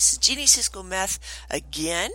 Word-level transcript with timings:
This 0.00 0.14
is 0.14 0.18
Jeannie 0.18 0.46
Cisco 0.46 0.82
Meth 0.82 1.18
again. 1.50 2.10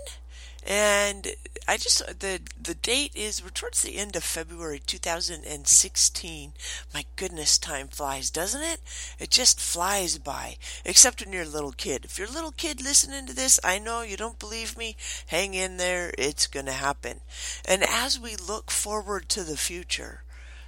And 0.66 1.36
I 1.68 1.78
just 1.78 2.00
the 2.20 2.40
the 2.60 2.74
date 2.74 3.12
is 3.14 3.44
we're 3.44 3.52
towards 3.52 3.84
the 3.84 3.98
end 3.98 4.16
of 4.16 4.24
February 4.24 4.82
2016. 4.84 6.54
My 6.96 7.06
goodness, 7.16 7.60
time 7.60 7.88
flies, 7.90 8.32
doesn't 8.32 8.64
it? 8.64 8.82
It 9.20 9.30
just 9.30 9.60
flies 9.60 10.18
by. 10.18 10.58
Except 10.84 11.24
when 11.24 11.32
you're 11.32 11.44
a 11.44 11.48
little 11.48 11.74
kid. 11.74 12.06
If 12.06 12.18
you're 12.18 12.28
a 12.28 12.32
little 12.32 12.54
kid 12.54 12.82
listening 12.82 13.28
to 13.28 13.36
this, 13.36 13.60
I 13.64 13.78
know 13.78 14.02
you 14.02 14.18
don't 14.18 14.40
believe 14.40 14.76
me. 14.76 14.96
Hang 15.28 15.54
in 15.54 15.78
there. 15.78 16.12
It's 16.18 16.48
to 16.48 16.72
happen. 16.72 17.20
And 17.66 17.84
as 17.84 18.20
we 18.20 18.36
look 18.36 18.72
forward 18.72 19.30
to 19.30 19.44
the 19.44 19.58
future, 19.58 20.24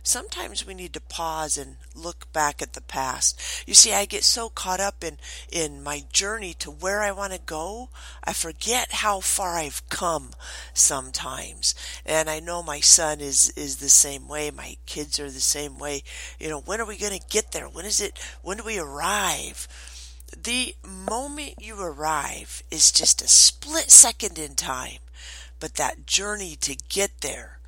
sometimes 0.07 0.65
we 0.65 0.73
need 0.73 0.93
to 0.93 1.01
pause 1.01 1.57
and 1.57 1.75
look 1.93 2.31
back 2.31 2.61
at 2.61 2.73
the 2.73 2.81
past. 2.81 3.67
You 3.67 3.73
see, 3.73 3.93
I 3.93 4.05
get 4.05 4.23
so 4.23 4.49
caught 4.49 4.79
up 4.79 5.03
in, 5.03 5.17
in 5.51 5.83
my 5.83 6.03
journey 6.13 6.53
to 6.59 6.71
where 6.71 7.01
I 7.01 7.11
want 7.11 7.33
to 7.33 7.39
go, 7.39 7.89
I 8.23 8.33
forget 8.33 8.91
how 8.91 9.19
far 9.19 9.55
I've 9.55 9.87
come 9.89 10.31
sometimes. 10.73 11.75
And 12.05 12.29
I 12.29 12.39
know 12.39 12.63
my 12.63 12.79
son 12.79 13.19
is, 13.19 13.51
is 13.57 13.77
the 13.77 13.89
same 13.89 14.27
way. 14.27 14.49
My 14.49 14.77
kids 14.85 15.19
are 15.19 15.29
the 15.29 15.41
same 15.41 15.77
way. 15.77 16.03
You 16.39 16.49
know, 16.49 16.61
when 16.61 16.79
are 16.79 16.85
we 16.85 16.97
going 16.97 17.17
to 17.17 17.27
get 17.27 17.51
there? 17.51 17.67
When 17.67 17.85
is 17.85 17.99
it, 17.99 18.17
when 18.41 18.57
do 18.57 18.63
we 18.63 18.79
arrive? 18.79 19.67
The 20.41 20.75
moment 20.83 21.55
you 21.59 21.81
arrive 21.81 22.63
is 22.71 22.91
just 22.91 23.21
a 23.21 23.27
split 23.27 23.91
second 23.91 24.37
in 24.37 24.55
time, 24.55 24.99
but 25.59 25.75
that 25.75 26.05
journey 26.05 26.55
to 26.61 26.77
get 26.89 27.21
there 27.21 27.59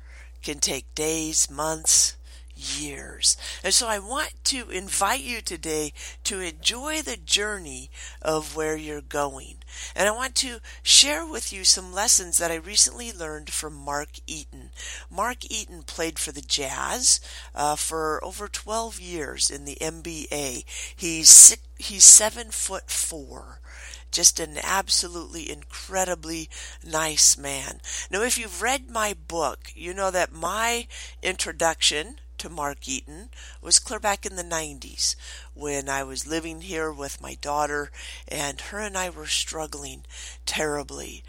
can 0.42 0.58
take 0.58 0.94
days, 0.94 1.50
months, 1.50 2.16
years. 2.60 3.36
And 3.64 3.72
so 3.72 3.88
I 3.88 3.98
want 3.98 4.32
to 4.44 4.70
invite 4.70 5.22
you 5.22 5.40
today 5.40 5.92
to 6.24 6.40
enjoy 6.40 7.02
the 7.02 7.16
journey 7.16 7.90
of 8.22 8.54
where 8.56 8.76
you're 8.76 9.00
going. 9.00 9.56
And 9.94 10.08
I 10.08 10.12
want 10.12 10.34
to 10.36 10.60
share 10.82 11.26
with 11.26 11.52
you 11.52 11.64
some 11.64 11.92
lessons 11.92 12.38
that 12.38 12.50
I 12.50 12.56
recently 12.56 13.12
learned 13.12 13.50
from 13.50 13.74
Mark 13.74 14.10
Eaton. 14.26 14.70
Mark 15.10 15.50
Eaton 15.50 15.82
played 15.82 16.18
for 16.18 16.32
the 16.32 16.40
Jazz 16.40 17.20
uh, 17.54 17.76
for 17.76 18.22
over 18.24 18.48
12 18.48 19.00
years 19.00 19.50
in 19.50 19.64
the 19.64 19.76
NBA. 19.80 20.64
He's 20.94 21.28
six, 21.28 21.62
he's 21.78 22.04
seven 22.04 22.50
foot 22.50 22.90
four 22.90 23.60
just 24.10 24.40
an 24.40 24.58
absolutely 24.62 25.50
incredibly 25.50 26.48
nice 26.84 27.38
man. 27.38 27.80
Now, 28.10 28.22
if 28.22 28.38
you've 28.38 28.62
read 28.62 28.90
my 28.90 29.14
book, 29.14 29.72
you 29.74 29.94
know 29.94 30.10
that 30.10 30.32
my 30.32 30.88
introduction 31.22 32.16
to 32.40 32.48
Mark 32.48 32.88
Eaton 32.88 33.28
was 33.60 33.78
clear 33.78 34.00
back 34.00 34.24
in 34.24 34.36
the 34.36 34.42
90s 34.42 35.14
when 35.52 35.90
I 35.90 36.02
was 36.02 36.26
living 36.26 36.62
here 36.62 36.90
with 36.90 37.20
my 37.20 37.36
daughter 37.42 37.90
and 38.26 38.58
her 38.60 38.78
and 38.78 38.96
I 38.96 39.10
were 39.10 39.26
struggling 39.26 40.04
terribly. 40.46 41.22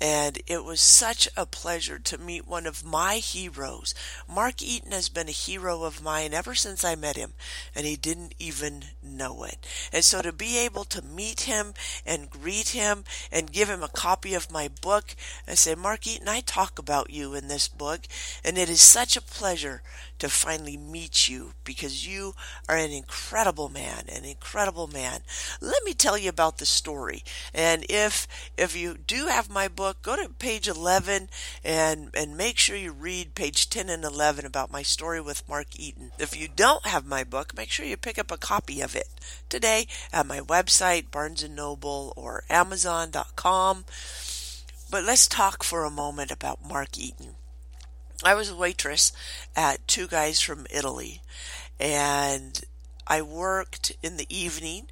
And 0.00 0.42
it 0.46 0.62
was 0.64 0.80
such 0.80 1.26
a 1.36 1.46
pleasure 1.46 1.98
to 1.98 2.18
meet 2.18 2.46
one 2.46 2.66
of 2.66 2.84
my 2.84 3.14
heroes. 3.14 3.94
Mark 4.28 4.60
Eaton 4.60 4.92
has 4.92 5.08
been 5.08 5.28
a 5.28 5.32
hero 5.32 5.84
of 5.84 6.02
mine 6.02 6.34
ever 6.34 6.54
since 6.54 6.84
I 6.84 6.96
met 6.96 7.16
him, 7.16 7.32
and 7.74 7.86
he 7.86 7.96
didn't 7.96 8.34
even 8.38 8.84
know 9.02 9.44
it. 9.44 9.66
And 9.92 10.04
so 10.04 10.20
to 10.20 10.32
be 10.32 10.58
able 10.58 10.84
to 10.84 11.00
meet 11.00 11.42
him 11.42 11.72
and 12.04 12.28
greet 12.28 12.70
him 12.70 13.04
and 13.32 13.52
give 13.52 13.70
him 13.70 13.82
a 13.82 13.88
copy 13.88 14.34
of 14.34 14.50
my 14.50 14.68
book 14.68 15.16
and 15.46 15.56
say, 15.56 15.74
Mark 15.74 16.06
Eaton, 16.06 16.28
I 16.28 16.40
talk 16.40 16.78
about 16.78 17.08
you 17.08 17.32
in 17.32 17.48
this 17.48 17.68
book, 17.68 18.00
and 18.44 18.58
it 18.58 18.68
is 18.68 18.82
such 18.82 19.16
a 19.16 19.22
pleasure 19.22 19.82
to 20.18 20.28
finally 20.28 20.76
meet 20.76 21.28
you 21.28 21.52
because 21.64 22.06
you 22.06 22.34
are 22.68 22.76
an 22.76 22.90
incredible 22.90 23.68
man, 23.68 24.04
an 24.08 24.24
incredible 24.24 24.86
man. 24.86 25.20
Let 25.60 25.82
me 25.84 25.92
tell 25.92 26.16
you 26.16 26.28
about 26.28 26.58
the 26.58 26.66
story. 26.66 27.22
And 27.52 27.84
if 27.88 28.26
if 28.56 28.76
you 28.76 28.96
do 29.06 29.26
have 29.26 29.50
my 29.50 29.68
book, 29.68 30.02
go 30.02 30.16
to 30.16 30.28
page 30.28 30.68
11 30.68 31.28
and 31.64 32.10
and 32.14 32.36
make 32.36 32.58
sure 32.58 32.76
you 32.76 32.92
read 32.92 33.34
page 33.34 33.68
10 33.68 33.88
and 33.88 34.04
11 34.04 34.46
about 34.46 34.70
my 34.70 34.82
story 34.82 35.20
with 35.20 35.48
Mark 35.48 35.78
Eaton. 35.78 36.12
If 36.18 36.36
you 36.36 36.48
don't 36.48 36.86
have 36.86 37.06
my 37.06 37.24
book, 37.24 37.56
make 37.56 37.70
sure 37.70 37.86
you 37.86 37.96
pick 37.96 38.18
up 38.18 38.30
a 38.30 38.36
copy 38.38 38.80
of 38.80 38.96
it 38.96 39.08
today 39.48 39.86
at 40.12 40.26
my 40.26 40.40
website 40.40 41.10
Barnes 41.10 41.42
and 41.42 41.56
Noble 41.56 42.12
or 42.16 42.44
amazon.com. 42.48 43.84
But 44.88 45.04
let's 45.04 45.26
talk 45.26 45.64
for 45.64 45.84
a 45.84 45.90
moment 45.90 46.30
about 46.30 46.64
Mark 46.64 46.96
Eaton. 46.96 47.34
I 48.24 48.34
was 48.34 48.48
a 48.48 48.56
waitress 48.56 49.12
at 49.54 49.86
Two 49.86 50.06
Guys 50.06 50.40
from 50.40 50.66
Italy, 50.70 51.20
and 51.78 52.64
I 53.06 53.20
worked 53.20 53.92
in 54.02 54.16
the 54.16 54.26
evening. 54.34 54.88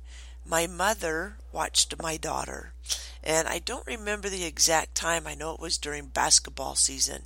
My 0.47 0.67
mother 0.67 1.37
watched 1.51 2.01
my 2.03 2.19
daughter, 2.19 2.75
and 3.23 3.49
I 3.49 3.61
don't 3.61 3.87
remember 3.87 4.29
the 4.29 4.45
exact 4.45 4.95
time. 4.95 5.27
I 5.27 5.35
know 5.35 5.55
it 5.55 5.61
was 5.61 5.79
during 5.79 6.07
basketball 6.07 6.75
season, 6.75 7.23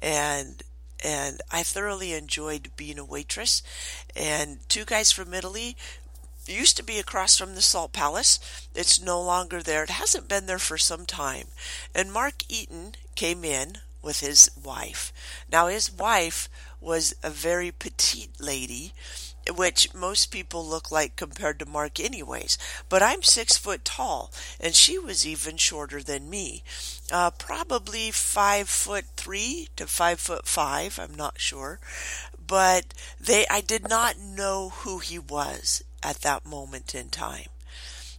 and 0.00 0.62
and 1.02 1.42
I 1.50 1.64
thoroughly 1.64 2.12
enjoyed 2.12 2.70
being 2.76 2.98
a 2.98 3.04
waitress. 3.04 3.62
And 4.14 4.58
Two 4.68 4.84
Guys 4.84 5.10
from 5.10 5.34
Italy 5.34 5.76
used 6.46 6.76
to 6.76 6.84
be 6.84 6.98
across 6.98 7.36
from 7.36 7.54
the 7.54 7.62
Salt 7.62 7.92
Palace. 7.92 8.38
It's 8.74 9.02
no 9.02 9.20
longer 9.20 9.62
there. 9.62 9.82
It 9.82 9.90
hasn't 9.90 10.28
been 10.28 10.46
there 10.46 10.58
for 10.58 10.78
some 10.78 11.06
time. 11.06 11.48
And 11.94 12.12
Mark 12.12 12.44
Eaton 12.48 12.94
came 13.14 13.44
in 13.44 13.78
with 14.02 14.20
his 14.20 14.50
wife. 14.62 15.12
Now, 15.50 15.68
his 15.68 15.90
wife 15.90 16.48
was 16.80 17.14
a 17.22 17.30
very 17.30 17.70
petite 17.70 18.40
lady, 18.40 18.92
which 19.54 19.94
most 19.94 20.26
people 20.30 20.66
look 20.66 20.90
like 20.90 21.16
compared 21.16 21.58
to 21.58 21.66
Mark, 21.66 22.00
anyways. 22.00 22.56
But 22.88 23.02
I'm 23.02 23.22
six 23.22 23.56
foot 23.56 23.84
tall, 23.84 24.32
and 24.60 24.74
she 24.74 24.98
was 24.98 25.26
even 25.26 25.56
shorter 25.56 26.02
than 26.02 26.30
me. 26.30 26.62
Uh, 27.10 27.30
probably 27.30 28.10
five 28.10 28.68
foot 28.68 29.04
three 29.16 29.68
to 29.76 29.86
five 29.86 30.20
foot 30.20 30.46
five, 30.46 30.98
I'm 30.98 31.14
not 31.14 31.40
sure. 31.40 31.80
But 32.46 32.94
they, 33.20 33.46
I 33.48 33.60
did 33.60 33.88
not 33.88 34.18
know 34.18 34.70
who 34.70 34.98
he 34.98 35.18
was 35.18 35.82
at 36.02 36.22
that 36.22 36.46
moment 36.46 36.94
in 36.94 37.10
time. 37.10 37.48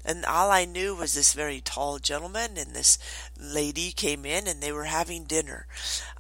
And 0.03 0.25
all 0.25 0.49
I 0.49 0.65
knew 0.65 0.95
was 0.95 1.13
this 1.13 1.33
very 1.33 1.61
tall 1.61 1.99
gentleman 1.99 2.57
and 2.57 2.73
this 2.73 2.97
lady 3.41 3.91
came 3.91 4.25
in 4.25 4.47
and 4.47 4.61
they 4.61 4.71
were 4.71 4.85
having 4.85 5.23
dinner. 5.23 5.65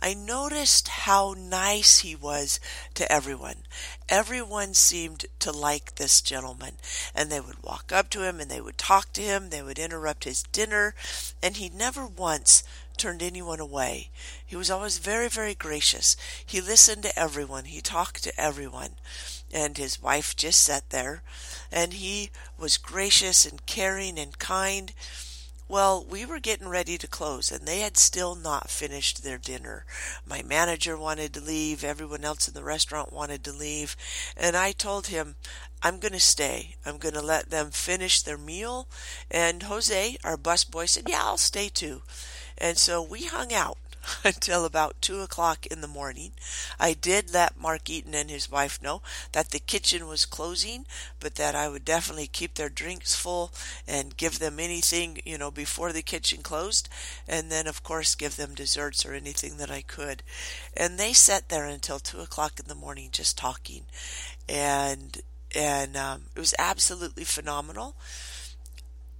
I 0.01 0.13
noticed 0.13 0.87
how 0.87 1.35
nice 1.37 1.99
he 1.99 2.15
was 2.15 2.59
to 2.95 3.09
everyone. 3.11 3.63
Everyone 4.09 4.73
seemed 4.73 5.25
to 5.39 5.51
like 5.51 5.95
this 5.95 6.21
gentleman 6.21 6.75
and 7.13 7.31
they 7.31 7.39
would 7.39 7.63
walk 7.63 7.91
up 7.91 8.09
to 8.11 8.23
him 8.23 8.39
and 8.39 8.49
they 8.49 8.61
would 8.61 8.77
talk 8.77 9.13
to 9.13 9.21
him. 9.21 9.49
They 9.49 9.61
would 9.61 9.79
interrupt 9.79 10.23
his 10.23 10.43
dinner 10.43 10.95
and 11.41 11.57
he 11.57 11.69
never 11.69 12.05
once 12.05 12.63
turned 12.97 13.23
anyone 13.23 13.59
away. 13.59 14.09
He 14.45 14.55
was 14.55 14.69
always 14.69 14.97
very, 14.97 15.29
very 15.29 15.55
gracious. 15.55 16.17
He 16.45 16.59
listened 16.59 17.03
to 17.03 17.19
everyone. 17.19 17.65
He 17.65 17.81
talked 17.81 18.23
to 18.23 18.39
everyone 18.39 18.95
and 19.53 19.77
his 19.77 20.01
wife 20.01 20.35
just 20.35 20.61
sat 20.61 20.89
there, 20.89 21.23
and 21.71 21.93
he 21.93 22.31
was 22.57 22.77
gracious 22.77 23.45
and 23.45 23.65
caring 23.65 24.17
and 24.17 24.37
kind. 24.39 24.93
Well, 25.71 26.03
we 26.03 26.25
were 26.25 26.41
getting 26.41 26.67
ready 26.67 26.97
to 26.97 27.07
close, 27.07 27.49
and 27.49 27.65
they 27.65 27.79
had 27.79 27.95
still 27.95 28.35
not 28.35 28.69
finished 28.69 29.23
their 29.23 29.37
dinner. 29.37 29.85
My 30.27 30.43
manager 30.43 30.97
wanted 30.97 31.33
to 31.33 31.39
leave, 31.39 31.81
everyone 31.81 32.25
else 32.25 32.49
in 32.49 32.53
the 32.53 32.61
restaurant 32.61 33.13
wanted 33.13 33.41
to 33.45 33.53
leave, 33.53 33.95
and 34.35 34.57
I 34.57 34.73
told 34.73 35.07
him, 35.07 35.35
I'm 35.81 35.99
going 35.99 36.11
to 36.11 36.19
stay. 36.19 36.75
I'm 36.85 36.97
going 36.97 37.13
to 37.13 37.21
let 37.21 37.51
them 37.51 37.71
finish 37.71 38.21
their 38.21 38.37
meal. 38.37 38.89
And 39.31 39.63
Jose, 39.63 40.17
our 40.25 40.35
busboy, 40.35 40.89
said, 40.89 41.05
Yeah, 41.07 41.21
I'll 41.23 41.37
stay 41.37 41.69
too. 41.69 42.01
And 42.57 42.77
so 42.77 43.01
we 43.01 43.27
hung 43.27 43.53
out 43.53 43.77
until 44.23 44.65
about 44.65 45.01
two 45.01 45.21
o'clock 45.21 45.65
in 45.67 45.81
the 45.81 45.87
morning. 45.87 46.31
I 46.79 46.93
did 46.93 47.33
let 47.33 47.59
Mark 47.59 47.89
Eaton 47.89 48.15
and 48.15 48.29
his 48.29 48.49
wife 48.51 48.81
know 48.81 49.01
that 49.31 49.49
the 49.51 49.59
kitchen 49.59 50.07
was 50.07 50.25
closing, 50.25 50.85
but 51.19 51.35
that 51.35 51.55
I 51.55 51.69
would 51.69 51.85
definitely 51.85 52.27
keep 52.27 52.55
their 52.55 52.69
drinks 52.69 53.15
full 53.15 53.51
and 53.87 54.17
give 54.17 54.39
them 54.39 54.59
anything, 54.59 55.21
you 55.25 55.37
know, 55.37 55.51
before 55.51 55.91
the 55.91 56.01
kitchen 56.01 56.41
closed, 56.41 56.89
and 57.27 57.51
then 57.51 57.67
of 57.67 57.83
course 57.83 58.15
give 58.15 58.35
them 58.35 58.55
desserts 58.55 59.05
or 59.05 59.13
anything 59.13 59.57
that 59.57 59.71
I 59.71 59.81
could. 59.81 60.23
And 60.75 60.97
they 60.97 61.13
sat 61.13 61.49
there 61.49 61.65
until 61.65 61.99
two 61.99 62.19
o'clock 62.19 62.59
in 62.59 62.67
the 62.67 62.75
morning 62.75 63.09
just 63.11 63.37
talking, 63.37 63.83
and 64.47 65.21
and 65.53 65.97
um, 65.97 66.23
it 66.35 66.39
was 66.39 66.55
absolutely 66.57 67.23
phenomenal 67.25 67.95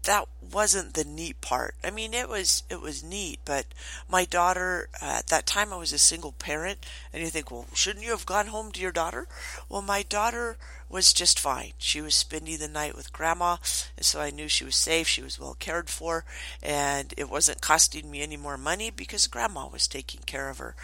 that 0.03 0.27
wasn't 0.51 0.95
the 0.95 1.03
neat 1.03 1.39
part. 1.42 1.75
I 1.83 1.92
mean, 1.92 2.13
it 2.13 2.27
was 2.27 2.63
it 2.69 2.81
was 2.81 3.03
neat, 3.03 3.39
but 3.45 3.65
my 4.09 4.25
daughter 4.25 4.89
uh, 5.01 5.18
at 5.19 5.27
that 5.27 5.45
time 5.45 5.71
I 5.71 5.77
was 5.77 5.94
a 5.94 6.00
single 6.00 6.31
parent, 6.31 6.86
and 7.13 7.21
you 7.21 7.30
think, 7.30 7.51
well, 7.51 7.68
shouldn't 7.74 8.03
you 8.03 8.12
have 8.12 8.25
gone 8.25 8.48
home 8.48 8.71
to 8.71 8.81
your 8.81 8.92
daughter? 8.92 9.27
Well, 9.69 9.81
my 9.81 10.01
daughter 10.01 10.57
was 10.89 11.13
just 11.13 11.39
fine. 11.39 11.71
She 11.77 12.01
was 12.01 12.15
spending 12.15 12.57
the 12.57 12.68
night 12.68 12.95
with 12.95 13.13
grandma, 13.13 13.57
and 13.95 14.06
so 14.06 14.19
I 14.19 14.31
knew 14.31 14.48
she 14.48 14.65
was 14.65 14.75
safe. 14.75 15.07
She 15.07 15.21
was 15.21 15.39
well 15.39 15.56
cared 15.57 15.89
for, 15.89 16.25
and 16.63 17.13
it 17.15 17.30
wasn't 17.30 17.62
costing 17.62 18.09
me 18.09 18.21
any 18.21 18.38
more 18.38 18.57
money 18.57 18.89
because 18.89 19.27
grandma 19.27 19.68
was 19.68 19.88
taking 19.88 20.21
care 20.25 20.50
of 20.50 20.57
her, 20.57 20.75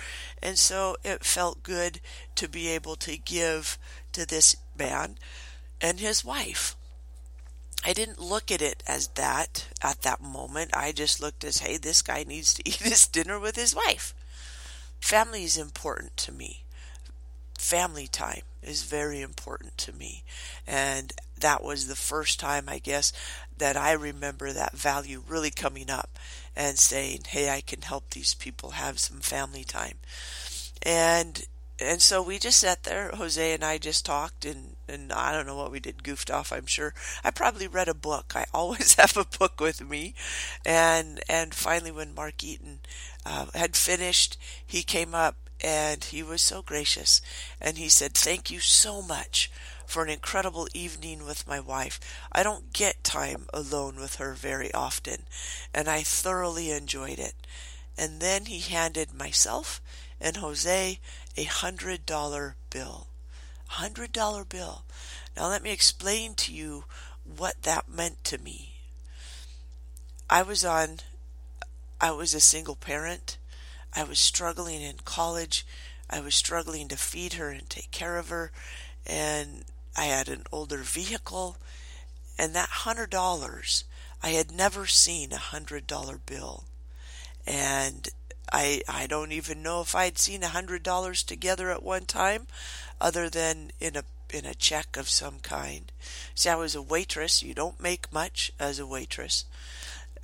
and 0.42 0.58
so 0.58 0.96
it 1.04 1.26
felt 1.26 1.64
good 1.64 2.00
to 2.36 2.48
be 2.48 2.68
able 2.68 2.96
to 2.98 3.18
give 3.18 3.80
to 4.14 4.26
this 4.26 4.56
man 4.78 5.18
and 5.82 6.00
his 6.00 6.24
wife 6.24 6.77
I 7.88 7.94
didn't 7.94 8.20
look 8.20 8.52
at 8.52 8.62
it 8.62 8.84
as 8.86 9.08
that 9.16 9.70
at 9.82 10.02
that 10.02 10.20
moment. 10.20 10.76
I 10.76 10.92
just 10.92 11.22
looked 11.22 11.46
as, 11.46 11.60
hey, 11.60 11.78
this 11.78 12.02
guy 12.02 12.26
needs 12.28 12.54
to 12.56 12.64
eat 12.68 12.82
his 12.82 13.08
dinner 13.08 13.40
with 13.40 13.56
his 13.56 13.74
wife. 13.74 14.14
Family 15.00 15.46
is 15.46 15.58
important 15.58 16.18
to 16.18 16.34
me. 16.34 16.64
Family 17.58 18.08
time 18.08 18.42
is 18.62 18.84
very 18.84 19.22
important 19.22 19.78
to 19.78 19.94
me. 19.94 20.24
And 20.68 21.14
that 21.40 21.64
was 21.64 21.88
the 21.88 21.96
first 21.96 22.42
time, 22.42 22.66
I 22.68 22.80
guess, 22.80 23.14
that 23.58 23.78
I 23.78 23.94
remember 23.94 24.52
that 24.52 24.74
value 24.74 25.24
really 25.26 25.50
coming 25.50 25.90
up 25.90 26.20
and 26.58 26.78
saying, 26.78 27.22
hey, 27.30 27.50
I 27.50 27.62
can 27.62 27.84
help 27.84 28.10
these 28.10 28.34
people 28.34 28.72
have 28.72 29.00
some 29.00 29.22
family 29.22 29.64
time. 29.64 30.00
And 30.84 31.46
and 31.80 32.02
so 32.02 32.22
we 32.24 32.40
just 32.40 32.60
sat 32.60 32.84
there. 32.84 33.12
Jose 33.14 33.54
and 33.54 33.64
I 33.64 33.78
just 33.78 34.04
talked, 34.04 34.46
and 34.46 34.77
and 34.88 35.12
I 35.12 35.32
don't 35.32 35.46
know 35.46 35.56
what 35.56 35.72
we 35.72 35.80
did, 35.80 36.04
goofed 36.04 36.32
off. 36.32 36.52
I'm 36.52 36.66
sure. 36.66 36.94
I 37.24 37.32
probably 37.32 37.68
read 37.68 37.88
a 37.88 37.94
book. 37.94 38.34
I 38.36 38.46
always 38.54 38.94
have 39.00 39.18
a 39.18 39.38
book 39.38 39.60
with 39.60 39.88
me, 39.88 40.14
and 40.66 41.22
and 41.30 41.54
finally, 41.54 41.92
when 41.92 42.16
Mark 42.16 42.44
Eaton 42.44 42.80
uh, 43.26 43.48
had 43.54 43.76
finished, 43.76 44.38
he 44.66 44.84
came 44.84 45.14
up 45.16 45.36
and 45.62 46.04
he 46.04 46.22
was 46.22 46.42
so 46.42 46.62
gracious, 46.62 47.22
and 47.62 47.78
he 47.78 47.90
said, 47.90 48.14
"Thank 48.14 48.52
you 48.52 48.60
so 48.60 49.02
much." 49.02 49.52
For 49.86 50.04
an 50.04 50.10
incredible 50.10 50.68
evening 50.74 51.26
with 51.26 51.48
my 51.48 51.62
wife. 51.62 51.98
I 52.30 52.44
don't 52.44 52.74
get 52.74 53.06
time 53.06 53.48
alone 53.54 53.96
with 53.96 54.16
her 54.16 54.34
very 54.34 54.70
often, 54.74 55.24
and 55.74 55.88
I 55.88 56.04
thoroughly 56.04 56.72
enjoyed 56.72 57.20
it. 57.20 57.36
And 57.98 58.20
then 58.20 58.48
he 58.48 58.60
handed 58.60 59.14
myself 59.14 59.82
and 60.20 60.38
Jose 60.38 61.00
a 61.36 61.44
hundred 61.44 62.06
dollar 62.06 62.56
bill. 62.70 63.08
Hundred 63.68 64.12
dollar 64.12 64.44
bill. 64.44 64.84
Now 65.36 65.48
let 65.48 65.62
me 65.64 65.72
explain 65.72 66.34
to 66.36 66.54
you 66.54 66.86
what 67.24 67.62
that 67.64 67.90
meant 67.90 68.24
to 68.26 68.38
me. 68.38 68.74
I 70.30 70.42
was 70.42 70.66
on, 70.66 71.00
I 72.02 72.12
was 72.12 72.34
a 72.34 72.40
single 72.40 72.76
parent. 72.76 73.38
I 73.96 74.04
was 74.04 74.20
struggling 74.20 74.82
in 74.82 74.98
college. 75.06 75.66
I 76.10 76.20
was 76.20 76.36
struggling 76.36 76.88
to 76.90 76.98
feed 76.98 77.34
her 77.34 77.50
and 77.50 77.70
take 77.70 77.92
care 77.92 78.18
of 78.18 78.30
her. 78.30 78.52
And 79.06 79.66
I 79.96 80.06
had 80.06 80.28
an 80.28 80.44
older 80.52 80.80
vehicle. 80.80 81.58
And 82.38 82.54
that 82.54 82.70
hundred 82.70 83.10
dollars, 83.10 83.84
I 84.22 84.30
had 84.30 84.52
never 84.52 84.86
seen 84.86 85.32
a 85.32 85.38
hundred 85.38 85.88
dollar 85.88 86.20
bill. 86.24 86.66
And 87.46 88.10
I 88.52 88.82
I 88.88 89.08
don't 89.08 89.32
even 89.32 89.62
know 89.62 89.82
if 89.82 89.96
I'd 89.96 90.18
seen 90.18 90.44
a 90.44 90.50
hundred 90.50 90.84
dollars 90.84 91.24
together 91.24 91.70
at 91.72 91.84
one 91.84 92.06
time, 92.06 92.48
other 93.02 93.30
than 93.30 93.72
in 93.80 93.96
a 93.96 94.04
in 94.30 94.46
a 94.46 94.56
check 94.56 94.98
of 94.98 95.10
some 95.10 95.40
kind. 95.40 95.92
See, 96.36 96.50
I 96.50 96.56
was 96.56 96.76
a 96.76 96.82
waitress. 96.82 97.44
You 97.44 97.54
don't 97.54 97.82
make 97.82 98.12
much 98.12 98.52
as 98.60 98.80
a 98.80 98.88
waitress, 98.88 99.46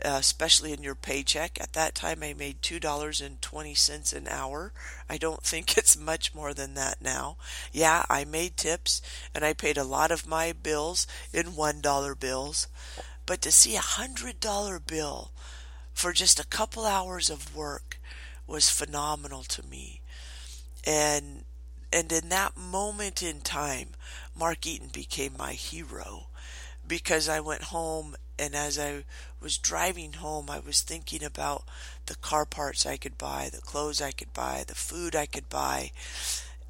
uh, 0.04 0.18
especially 0.20 0.74
in 0.74 0.84
your 0.84 0.96
paycheck. 0.96 1.60
At 1.62 1.74
that 1.74 1.96
time, 1.96 2.24
I 2.24 2.34
made 2.34 2.62
two 2.62 2.80
dollars 2.80 3.22
and 3.22 3.42
twenty 3.42 3.76
cents 3.76 4.14
an 4.14 4.28
hour. 4.28 4.72
I 5.10 5.18
don't 5.18 5.44
think 5.44 5.78
it's 5.78 5.98
much 5.98 6.34
more 6.34 6.54
than 6.54 6.74
that 6.76 7.02
now. 7.02 7.38
Yeah, 7.72 8.04
I 8.10 8.26
made 8.26 8.58
tips, 8.58 9.02
and 9.34 9.44
I 9.46 9.54
paid 9.54 9.78
a 9.78 9.84
lot 9.84 10.12
of 10.12 10.28
my 10.28 10.54
bills 10.54 11.08
in 11.34 11.56
one 11.56 11.82
dollar 11.82 12.16
bills. 12.16 12.68
But 13.26 13.42
to 13.42 13.52
see 13.52 13.76
a 13.76 13.82
hundred 13.82 14.40
dollar 14.40 14.80
bill 14.80 15.32
for 15.94 16.12
just 16.12 16.40
a 16.40 16.48
couple 16.48 16.86
hours 16.86 17.30
of 17.30 17.56
work 17.56 18.00
was 18.48 18.70
phenomenal 18.70 19.44
to 19.44 19.64
me. 19.66 20.02
And 20.86 21.44
and 21.92 22.12
in 22.12 22.30
that 22.30 22.58
moment 22.58 23.22
in 23.22 23.42
time, 23.42 23.90
Mark 24.36 24.66
Eaton 24.66 24.90
became 24.92 25.34
my 25.38 25.54
hero 25.54 26.28
because 26.88 27.30
I 27.30 27.40
went 27.40 27.64
home 27.64 28.16
and 28.40 28.56
as 28.56 28.80
I 28.80 29.04
was 29.40 29.60
driving 29.60 30.14
home, 30.14 30.50
I 30.50 30.60
was 30.60 30.82
thinking 30.82 31.24
about 31.24 31.64
the 32.08 32.16
car 32.16 32.46
parts 32.46 32.86
I 32.86 32.98
could 32.98 33.18
buy, 33.18 33.50
the 33.52 33.62
clothes 33.62 34.02
I 34.02 34.12
could 34.12 34.34
buy, 34.34 34.64
the 34.66 34.76
food 34.76 35.16
I 35.16 35.28
could 35.28 35.50
buy. 35.50 35.92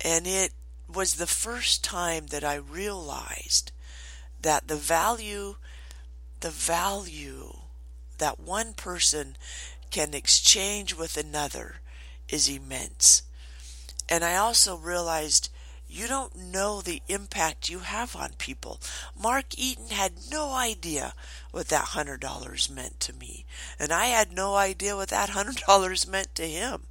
And 0.03 0.27
it 0.27 0.51
was 0.93 1.15
the 1.15 1.27
first 1.27 1.83
time 1.83 2.27
that 2.27 2.43
I 2.43 2.55
realized 2.55 3.71
that 4.41 4.67
the 4.67 4.75
value, 4.75 5.55
the 6.41 6.49
value 6.49 7.59
that 8.17 8.39
one 8.39 8.73
person 8.73 9.35
can 9.93 10.15
exchange 10.15 10.95
with 10.95 11.15
another 11.17 11.75
is 12.27 12.49
immense. 12.49 13.21
And 14.09 14.23
I 14.23 14.35
also 14.35 14.75
realized 14.75 15.49
you 15.87 16.07
don't 16.07 16.35
know 16.35 16.81
the 16.81 17.03
impact 17.07 17.69
you 17.69 17.79
have 17.79 18.15
on 18.15 18.31
people. 18.39 18.81
Mark 19.15 19.55
Eaton 19.55 19.89
had 19.89 20.13
no 20.31 20.51
idea 20.51 21.13
what 21.51 21.67
that 21.67 21.89
hundred 21.89 22.19
dollars 22.19 22.71
meant 22.71 22.99
to 23.01 23.13
me, 23.13 23.45
and 23.79 23.91
I 23.91 24.05
had 24.05 24.31
no 24.31 24.55
idea 24.55 24.95
what 24.95 25.09
that 25.09 25.29
hundred 25.29 25.57
dollars 25.67 26.07
meant 26.07 26.33
to 26.35 26.47
him. 26.47 26.87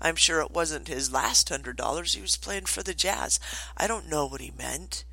I'm 0.00 0.14
sure 0.14 0.40
it 0.40 0.52
wasn't 0.52 0.86
his 0.86 1.12
last 1.12 1.48
hundred 1.48 1.76
dollars. 1.76 2.14
He 2.14 2.22
was 2.22 2.36
playing 2.36 2.66
for 2.66 2.84
the 2.84 2.94
Jazz. 2.94 3.40
I 3.76 3.88
don't 3.88 4.08
know 4.08 4.24
what 4.24 4.40
he 4.40 4.52
meant, 4.56 5.04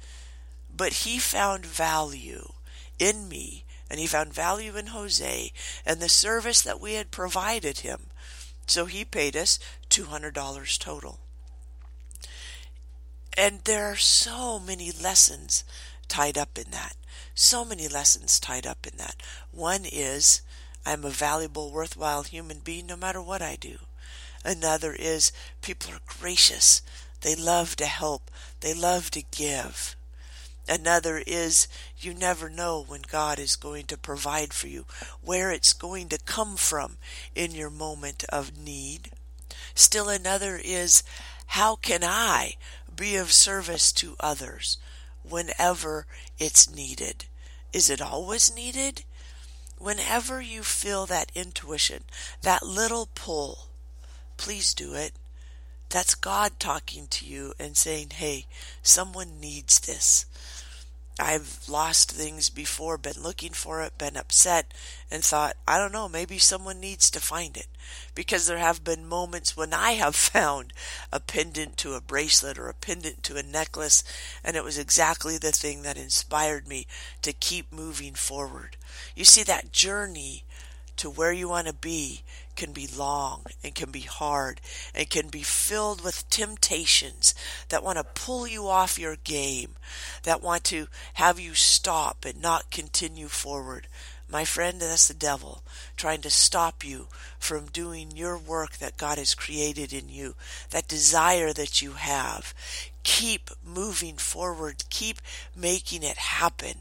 but 0.76 0.94
he 0.94 1.18
found 1.18 1.66
value 1.66 2.54
in 3.00 3.28
me 3.28 3.66
and 3.94 4.00
he 4.00 4.08
found 4.08 4.34
value 4.34 4.76
in 4.76 4.88
Jose 4.88 5.52
and 5.86 6.00
the 6.00 6.10
service 6.10 6.64
that 6.64 6.82
we 6.82 6.96
had 6.96 7.12
provided 7.12 7.82
him. 7.82 8.08
So 8.66 8.86
he 8.86 9.06
paid 9.06 9.38
us 9.38 9.60
$200 9.92 10.80
total. 10.80 11.20
And 13.38 13.60
there 13.66 13.86
are 13.86 13.96
so 13.96 14.60
many 14.60 14.92
lessons 14.92 15.64
tied 16.08 16.40
up 16.40 16.58
in 16.58 16.72
that. 16.72 16.96
So 17.36 17.64
many 17.64 17.88
lessons 17.88 18.40
tied 18.40 18.66
up 18.66 18.88
in 18.92 18.98
that. 18.98 19.18
One 19.52 19.82
is 19.86 20.42
I'm 20.88 21.06
a 21.06 21.12
valuable, 21.12 21.72
worthwhile 21.72 22.24
human 22.24 22.62
being 22.64 22.88
no 22.88 22.96
matter 22.96 23.22
what 23.22 23.44
I 23.44 23.58
do. 23.62 23.78
Another 24.44 24.94
is 24.94 25.32
people 25.62 25.94
are 25.94 26.20
gracious. 26.20 26.82
They 27.22 27.36
love 27.36 27.76
to 27.76 27.86
help. 27.86 28.32
They 28.62 28.74
love 28.74 29.12
to 29.12 29.22
give. 29.22 29.96
Another 30.68 31.22
is 31.26 31.68
you 31.98 32.14
never 32.14 32.50
know 32.50 32.84
when 32.88 33.02
God 33.02 33.38
is 33.38 33.56
going 33.56 33.86
to 33.88 33.98
provide 33.98 34.54
for 34.54 34.68
you, 34.68 34.86
where 35.22 35.52
it's 35.52 35.74
going 35.74 36.08
to 36.10 36.20
come 36.26 36.56
from 36.56 36.98
in 37.36 37.52
your 37.52 37.70
moment 37.70 38.24
of 38.30 38.58
need. 38.58 39.12
Still 39.76 40.08
another 40.10 40.60
is 40.64 41.04
how 41.48 41.76
can 41.76 42.04
I 42.04 42.56
be 42.96 43.16
of 43.16 43.32
service 43.32 43.92
to 43.94 44.16
others 44.20 44.78
whenever 45.24 46.06
it's 46.38 46.74
needed? 46.74 47.26
Is 47.74 47.90
it 47.90 48.02
always 48.02 48.56
needed? 48.56 49.04
Whenever 49.78 50.42
you 50.42 50.64
feel 50.64 51.06
that 51.08 51.32
intuition, 51.36 52.04
that 52.42 52.64
little 52.64 53.10
pull, 53.16 53.68
please 54.38 54.74
do 54.74 54.94
it. 54.94 55.12
That's 55.90 56.16
God 56.16 56.54
talking 56.60 57.08
to 57.08 57.26
you 57.26 57.54
and 57.60 57.76
saying, 57.76 58.12
hey, 58.12 58.46
someone 58.82 59.40
needs 59.40 59.80
this. 59.80 60.26
I've 61.20 61.60
lost 61.68 62.12
things 62.12 62.50
before, 62.50 62.98
been 62.98 63.22
looking 63.22 63.52
for 63.52 63.84
it, 63.84 63.98
been 63.98 64.18
upset, 64.18 64.74
and 65.12 65.24
thought, 65.24 65.56
I 65.68 65.78
don't 65.78 65.92
know, 65.92 66.10
maybe 66.10 66.40
someone 66.40 66.80
needs 66.80 67.12
to 67.12 67.20
find 67.20 67.56
it. 67.56 67.68
Because 68.16 68.48
there 68.48 68.58
have 68.58 68.84
been 68.84 69.08
moments 69.08 69.56
when 69.56 69.74
I 69.74 69.92
have 69.92 70.16
found 70.34 70.74
a 71.12 71.20
pendant 71.20 71.78
to 71.78 71.94
a 71.94 72.02
bracelet 72.02 72.58
or 72.58 72.68
a 72.68 72.74
pendant 72.74 73.22
to 73.24 73.38
a 73.38 73.44
necklace, 73.44 74.04
and 74.44 74.56
it 74.56 74.64
was 74.64 74.78
exactly 74.78 75.38
the 75.38 75.52
thing 75.52 75.84
that 75.84 75.98
inspired 75.98 76.68
me 76.68 76.88
to 77.22 77.32
keep 77.32 77.72
moving 77.72 78.16
forward. 78.16 78.76
You 79.16 79.26
see, 79.26 79.44
that 79.44 79.72
journey 79.72 80.44
to 80.98 81.10
where 81.10 81.32
you 81.32 81.50
want 81.50 81.68
to 81.68 81.74
be 81.74 82.22
can 82.56 82.72
be 82.72 82.88
long 82.88 83.44
and 83.64 83.76
can 83.76 83.92
be 83.92 84.02
hard 84.02 84.62
and 84.94 85.10
can 85.10 85.28
be 85.28 85.42
filled 85.42 86.04
with 86.04 86.30
temptations 86.30 87.34
that 87.70 87.84
want 87.84 87.98
to 87.98 88.04
pull 88.04 88.48
you 88.48 88.68
off 88.68 89.00
your 89.00 89.16
game, 89.16 89.76
that 90.24 90.42
want 90.42 90.64
to 90.66 90.88
have 91.16 91.40
you 91.40 91.54
stop 91.54 92.26
and 92.26 92.42
not 92.42 92.72
continue 92.72 93.28
forward. 93.28 93.88
My 94.30 94.46
friend, 94.46 94.82
that's 94.82 95.08
the 95.08 95.14
devil 95.14 95.64
trying 95.96 96.22
to 96.22 96.30
stop 96.30 96.84
you 96.84 97.08
from 97.38 97.66
doing 97.68 98.12
your 98.16 98.38
work 98.38 98.78
that 98.78 98.98
God 98.98 99.18
has 99.20 99.36
created 99.36 99.94
in 99.94 100.10
you, 100.10 100.36
that 100.72 100.88
desire 100.88 101.54
that 101.54 101.82
you 101.82 101.92
have. 101.92 102.54
Keep 103.04 103.52
moving 103.64 104.16
forward. 104.16 104.86
Keep 104.90 105.20
making 105.56 106.02
it 106.02 106.18
happen. 106.18 106.80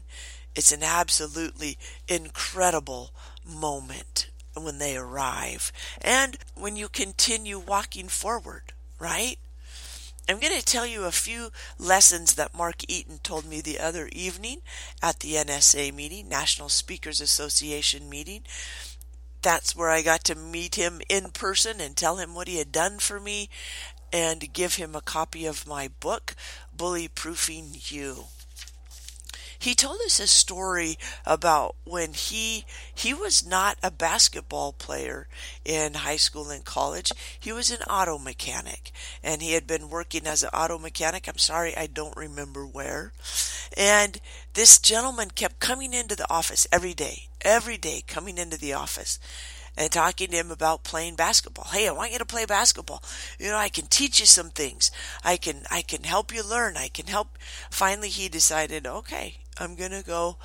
It's 0.55 0.71
an 0.71 0.83
absolutely 0.83 1.77
incredible 2.07 3.11
moment 3.45 4.29
when 4.55 4.77
they 4.77 4.95
arrive 4.95 5.71
and 6.01 6.37
when 6.55 6.75
you 6.75 6.87
continue 6.87 7.59
walking 7.59 8.07
forward, 8.07 8.73
right? 8.99 9.37
I'm 10.29 10.39
going 10.39 10.57
to 10.57 10.65
tell 10.65 10.85
you 10.85 11.03
a 11.03 11.11
few 11.11 11.51
lessons 11.77 12.35
that 12.35 12.55
Mark 12.55 12.89
Eaton 12.89 13.19
told 13.23 13.45
me 13.45 13.59
the 13.59 13.79
other 13.79 14.07
evening 14.13 14.61
at 15.01 15.19
the 15.19 15.33
NSA 15.33 15.93
meeting, 15.93 16.29
National 16.29 16.69
Speakers 16.69 17.19
Association 17.19 18.09
meeting. 18.09 18.43
That's 19.41 19.75
where 19.75 19.89
I 19.89 20.01
got 20.01 20.23
to 20.25 20.35
meet 20.35 20.75
him 20.75 21.01
in 21.09 21.31
person 21.31 21.81
and 21.81 21.97
tell 21.97 22.17
him 22.17 22.33
what 22.33 22.47
he 22.47 22.57
had 22.57 22.71
done 22.71 22.99
for 22.99 23.19
me 23.19 23.49
and 24.13 24.53
give 24.53 24.75
him 24.75 24.95
a 24.95 25.01
copy 25.01 25.45
of 25.45 25.67
my 25.67 25.89
book, 25.99 26.35
Bully 26.73 27.09
Proofing 27.09 27.71
You. 27.87 28.25
He 29.63 29.75
told 29.75 30.01
us 30.05 30.19
a 30.19 30.27
story 30.27 30.97
about 31.25 31.77
when 31.85 32.11
he 32.11 32.65
he 32.93 33.13
was 33.13 33.47
not 33.47 33.77
a 33.81 33.89
basketball 33.89 34.73
player 34.73 35.29
in 35.63 35.93
high 35.93 36.17
school 36.17 36.49
and 36.49 36.65
college. 36.65 37.13
He 37.39 37.53
was 37.53 37.71
an 37.71 37.81
auto 37.83 38.17
mechanic 38.17 38.91
and 39.23 39.41
he 39.41 39.53
had 39.53 39.65
been 39.65 39.89
working 39.89 40.27
as 40.27 40.43
an 40.43 40.49
auto 40.49 40.77
mechanic. 40.77 41.29
I'm 41.29 41.37
sorry, 41.37 41.77
I 41.77 41.87
don't 41.87 42.17
remember 42.17 42.65
where. 42.65 43.13
And 43.77 44.19
this 44.53 44.79
gentleman 44.79 45.29
kept 45.29 45.61
coming 45.61 45.93
into 45.93 46.17
the 46.17 46.29
office 46.29 46.67
every 46.69 46.93
day, 46.93 47.29
every 47.39 47.77
day 47.77 48.03
coming 48.05 48.37
into 48.37 48.59
the 48.59 48.73
office 48.73 49.17
and 49.77 49.89
talking 49.89 50.27
to 50.27 50.35
him 50.35 50.51
about 50.51 50.83
playing 50.83 51.15
basketball. 51.15 51.69
Hey, 51.71 51.87
I 51.87 51.93
want 51.93 52.11
you 52.11 52.17
to 52.19 52.25
play 52.25 52.45
basketball. 52.45 53.01
You 53.39 53.47
know, 53.47 53.57
I 53.57 53.69
can 53.69 53.85
teach 53.85 54.19
you 54.19 54.25
some 54.25 54.49
things. 54.49 54.91
I 55.23 55.37
can 55.37 55.63
I 55.71 55.83
can 55.83 56.03
help 56.03 56.33
you 56.33 56.43
learn. 56.43 56.75
I 56.75 56.89
can 56.89 57.07
help. 57.07 57.37
Finally, 57.71 58.09
he 58.09 58.27
decided, 58.27 58.85
okay, 58.85 59.37
I'm 59.59 59.75
going 59.75 59.91
to 59.91 60.03
go 60.03 60.37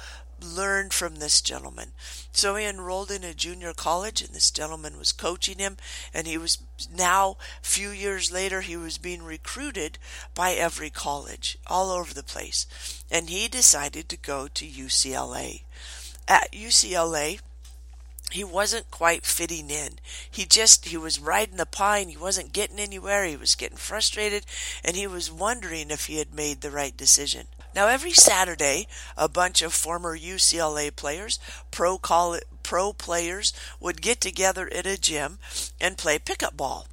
learn 0.42 0.90
from 0.90 1.16
this 1.16 1.40
gentleman. 1.40 1.92
So 2.32 2.54
he 2.56 2.64
enrolled 2.64 3.10
in 3.10 3.24
a 3.24 3.34
junior 3.34 3.72
college 3.72 4.22
and 4.22 4.34
this 4.34 4.50
gentleman 4.50 4.98
was 4.98 5.12
coaching 5.12 5.58
him 5.58 5.76
and 6.14 6.26
he 6.26 6.38
was 6.38 6.58
now 6.94 7.36
few 7.62 7.90
years 7.90 8.30
later 8.30 8.60
he 8.60 8.76
was 8.76 8.98
being 8.98 9.22
recruited 9.22 9.98
by 10.34 10.52
every 10.52 10.90
college 10.90 11.58
all 11.66 11.90
over 11.90 12.14
the 12.14 12.22
place. 12.22 12.66
And 13.10 13.28
he 13.28 13.48
decided 13.48 14.08
to 14.08 14.16
go 14.16 14.48
to 14.48 14.66
UCLA. 14.66 15.62
At 16.26 16.52
UCLA, 16.52 17.40
he 18.30 18.44
wasn't 18.44 18.90
quite 18.90 19.24
fitting 19.24 19.70
in. 19.70 19.94
He 20.30 20.44
just, 20.44 20.86
he 20.86 20.98
was 20.98 21.18
riding 21.18 21.56
the 21.56 21.66
pine. 21.66 22.10
He 22.10 22.16
wasn't 22.16 22.52
getting 22.52 22.78
anywhere. 22.78 23.24
He 23.24 23.36
was 23.36 23.54
getting 23.54 23.78
frustrated 23.78 24.44
and 24.84 24.96
he 24.96 25.06
was 25.06 25.32
wondering 25.32 25.90
if 25.90 26.06
he 26.06 26.18
had 26.18 26.34
made 26.34 26.60
the 26.60 26.70
right 26.70 26.96
decision. 26.96 27.46
Now, 27.74 27.88
every 27.88 28.12
Saturday, 28.12 28.86
a 29.16 29.28
bunch 29.28 29.62
of 29.62 29.72
former 29.72 30.18
UCLA 30.18 30.94
players, 30.94 31.38
pro, 31.70 31.98
college, 31.98 32.42
pro 32.62 32.92
players, 32.92 33.52
would 33.80 34.02
get 34.02 34.20
together 34.20 34.68
at 34.74 34.86
a 34.86 35.00
gym 35.00 35.38
and 35.80 35.96
play 35.96 36.18
pickup 36.18 36.56
ball. 36.56 36.86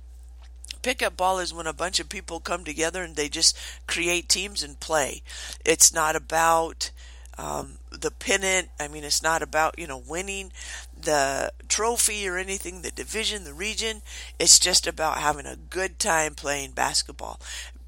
Pickup 0.82 1.18
ball 1.18 1.40
is 1.40 1.54
when 1.54 1.66
a 1.66 1.74
bunch 1.74 2.00
of 2.00 2.10
people 2.10 2.40
come 2.40 2.64
together 2.64 3.02
and 3.02 3.16
they 3.16 3.28
just 3.30 3.58
create 3.88 4.30
teams 4.30 4.62
and 4.62 4.80
play. 4.80 5.24
It's 5.66 5.92
not 5.92 6.16
about 6.16 6.92
um, 7.38 7.80
the 7.92 8.12
pennant. 8.12 8.70
I 8.80 8.88
mean, 8.88 9.04
it's 9.04 9.24
not 9.24 9.42
about, 9.42 9.80
you 9.80 9.88
know, 9.88 9.98
winning 9.98 10.52
the 10.96 11.52
trophy 11.68 12.28
or 12.28 12.38
anything, 12.38 12.82
the 12.82 12.92
division, 12.92 13.44
the 13.44 13.54
region. 13.54 14.02
It's 14.40 14.60
just 14.60 14.88
about 14.88 15.18
having 15.18 15.46
a 15.46 15.56
good 15.56 16.00
time 16.00 16.36
playing 16.36 16.72
basketball. 16.72 17.40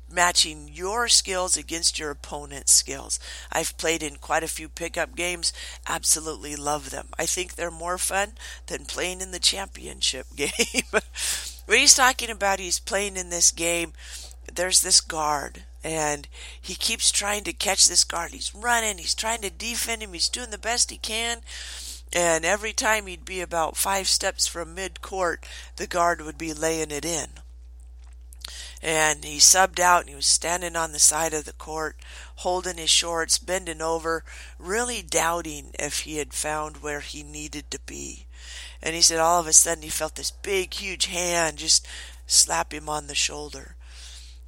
Matching 0.10 0.70
your 0.72 1.08
skills 1.08 1.58
against 1.58 2.00
your 2.00 2.12
opponent's 2.12 2.72
skills. 2.72 3.20
I've 3.52 3.78
played 3.78 4.02
in 4.02 4.16
quite 4.16 4.44
a 4.44 4.48
few 4.48 4.70
pickup 4.70 5.16
games. 5.16 5.52
Absolutely 5.88 6.56
love 6.56 6.90
them. 6.90 7.08
I 7.20 7.26
think 7.26 7.56
they're 7.56 7.72
more 7.72 7.98
fun 7.98 8.34
than 8.68 8.86
playing 8.86 9.22
in 9.22 9.32
the 9.32 9.40
championship 9.40 10.28
game. 10.36 10.50
what 10.92 11.78
he's 11.78 11.96
talking 11.96 12.30
about, 12.30 12.60
he's 12.60 12.80
playing 12.80 13.18
in 13.18 13.30
this 13.30 13.52
game. 13.52 13.94
There's 14.54 14.82
this 14.82 15.02
guard 15.02 15.64
and 15.84 16.28
he 16.62 16.76
keeps 16.76 17.12
trying 17.12 17.44
to 17.46 17.54
catch 17.54 17.88
this 17.88 18.04
guard. 18.04 18.32
He's 18.32 18.54
running, 18.54 18.98
he's 18.98 19.16
trying 19.16 19.42
to 19.42 19.50
defend 19.50 20.02
him, 20.02 20.14
he's 20.14 20.30
doing 20.30 20.50
the 20.50 20.58
best 20.58 20.92
he 20.92 20.98
can. 20.98 21.40
And 22.14 22.46
every 22.46 22.74
time 22.74 23.08
he'd 23.08 23.26
be 23.26 23.42
about 23.42 23.78
five 23.78 24.08
steps 24.08 24.48
from 24.48 24.76
mid 24.76 25.02
court, 25.02 25.46
the 25.76 25.88
guard 25.88 26.22
would 26.22 26.38
be 26.38 26.54
laying 26.54 26.92
it 26.92 27.06
in. 27.06 27.28
And 28.82 29.26
he 29.26 29.38
subbed 29.38 29.80
out 29.80 30.02
and 30.02 30.10
he 30.10 30.16
was 30.16 30.28
standing 30.28 30.76
on 30.76 30.92
the 30.92 31.00
side 31.00 31.34
of 31.34 31.46
the 31.46 31.54
court, 31.54 31.98
holding 32.38 32.78
his 32.78 32.90
shorts, 32.90 33.38
bending 33.38 33.82
over, 33.82 34.24
really 34.60 35.02
doubting 35.02 35.72
if 35.80 36.02
he 36.02 36.18
had 36.18 36.34
found 36.34 36.78
where 36.78 37.00
he 37.00 37.24
needed 37.24 37.72
to 37.72 37.80
be. 37.86 38.28
And 38.82 38.94
he 38.94 39.02
said 39.02 39.20
all 39.20 39.40
of 39.40 39.48
a 39.48 39.54
sudden 39.54 39.84
he 39.84 39.90
felt 39.90 40.16
this 40.16 40.32
big, 40.32 40.74
huge 40.74 41.08
hand 41.08 41.58
just 41.58 41.88
slap 42.28 42.74
him 42.74 42.88
on 42.88 43.08
the 43.08 43.16
shoulder. 43.16 43.76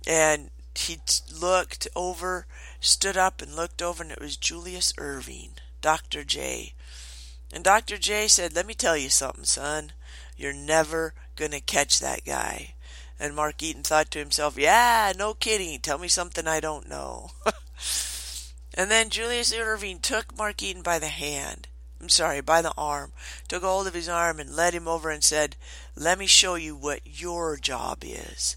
And 0.05 0.51
he 0.75 0.99
looked 1.33 1.87
over, 1.95 2.45
stood 2.79 3.17
up 3.17 3.41
and 3.41 3.55
looked 3.55 3.81
over, 3.81 4.03
and 4.03 4.11
it 4.11 4.21
was 4.21 4.37
Julius 4.37 4.93
Erving 4.93 5.51
Dr. 5.81 6.23
J. 6.23 6.73
And 7.53 7.63
Dr. 7.63 7.97
J 7.97 8.27
said, 8.27 8.53
Let 8.53 8.65
me 8.65 8.73
tell 8.73 8.97
you 8.97 9.09
something, 9.09 9.45
son. 9.45 9.93
You're 10.37 10.53
never 10.53 11.13
going 11.35 11.51
to 11.51 11.59
catch 11.59 11.99
that 11.99 12.25
guy. 12.25 12.75
And 13.19 13.35
Mark 13.35 13.61
Eaton 13.61 13.83
thought 13.83 14.11
to 14.11 14.19
himself, 14.19 14.57
Yeah, 14.57 15.11
no 15.17 15.33
kidding. 15.33 15.79
Tell 15.79 15.97
me 15.97 16.07
something 16.07 16.47
I 16.47 16.59
don't 16.59 16.89
know. 16.89 17.31
and 18.73 18.89
then 18.89 19.09
Julius 19.09 19.53
Erving 19.53 20.01
took 20.01 20.37
Mark 20.37 20.63
Eaton 20.63 20.81
by 20.81 20.99
the 20.99 21.07
hand. 21.07 21.67
I'm 22.01 22.09
sorry, 22.09 22.39
by 22.39 22.61
the 22.61 22.73
arm, 22.77 23.11
took 23.49 23.63
hold 23.63 23.87
of 23.87 23.93
his 23.93 24.07
arm 24.07 24.39
and 24.39 24.55
led 24.55 24.73
him 24.73 24.87
over 24.87 25.09
and 25.09 25.23
said, 25.23 25.57
Let 25.95 26.17
me 26.17 26.27
show 26.27 26.55
you 26.55 26.75
what 26.75 27.01
your 27.03 27.57
job 27.57 28.03
is. 28.03 28.55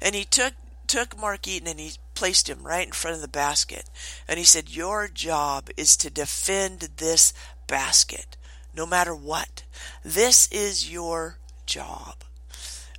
And 0.00 0.14
he 0.14 0.24
took 0.24 0.54
took 0.86 1.18
Mark 1.18 1.48
Eaton 1.48 1.66
and 1.66 1.80
he 1.80 1.92
placed 2.14 2.48
him 2.48 2.62
right 2.62 2.86
in 2.86 2.92
front 2.92 3.16
of 3.16 3.22
the 3.22 3.28
basket. 3.28 3.90
And 4.28 4.38
he 4.38 4.44
said, 4.44 4.70
Your 4.70 5.08
job 5.08 5.68
is 5.76 5.96
to 5.98 6.10
defend 6.10 6.90
this 6.96 7.32
basket, 7.66 8.36
no 8.74 8.86
matter 8.86 9.14
what. 9.14 9.64
This 10.04 10.50
is 10.52 10.90
your 10.90 11.38
job. 11.66 12.22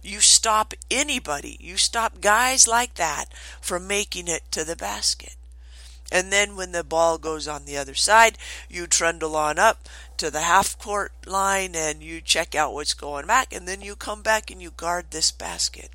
You 0.08 0.22
stop 0.22 0.74
anybody, 0.90 1.58
you 1.60 1.76
stop 1.76 2.22
guys 2.22 2.66
like 2.66 2.94
that 2.94 3.26
from 3.60 3.88
making 3.88 4.30
it 4.30 4.44
to 4.52 4.64
the 4.64 4.78
basket. 4.78 5.36
And 6.10 6.32
then 6.32 6.56
when 6.56 6.72
the 6.72 6.86
ball 6.86 7.18
goes 7.18 7.46
on 7.46 7.66
the 7.66 7.76
other 7.76 7.94
side, 7.94 8.38
you 8.70 8.88
trundle 8.88 9.36
on 9.36 9.60
up 9.60 9.90
to 10.16 10.32
the 10.32 10.44
half 10.44 10.80
court 10.80 11.12
line 11.26 11.76
and 11.76 12.02
you 12.02 12.22
check 12.22 12.56
out 12.56 12.74
what's 12.74 12.94
going 12.94 13.28
back, 13.28 13.54
and 13.54 13.68
then 13.68 13.82
you 13.82 13.98
come 13.98 14.22
back 14.22 14.50
and 14.50 14.62
you 14.62 14.72
guard 14.72 15.12
this 15.12 15.30
basket. 15.30 15.90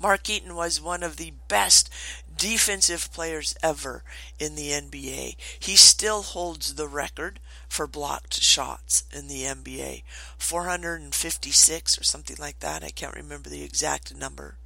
Mark 0.00 0.30
Eaton 0.30 0.54
was 0.54 0.80
one 0.80 1.02
of 1.02 1.18
the 1.18 1.34
best 1.46 1.90
defensive 2.34 3.12
players 3.12 3.54
ever 3.62 4.02
in 4.38 4.54
the 4.54 4.70
NBA. 4.70 5.36
He 5.58 5.76
still 5.76 6.22
holds 6.22 6.76
the 6.76 6.88
record 6.88 7.38
for 7.68 7.86
blocked 7.86 8.40
shots 8.40 9.04
in 9.12 9.28
the 9.28 9.42
NBA 9.42 10.02
456 10.38 11.98
or 11.98 12.04
something 12.04 12.36
like 12.38 12.60
that. 12.60 12.82
I 12.82 12.90
can't 12.90 13.14
remember 13.14 13.48
the 13.48 13.62
exact 13.62 14.16
number. 14.16 14.56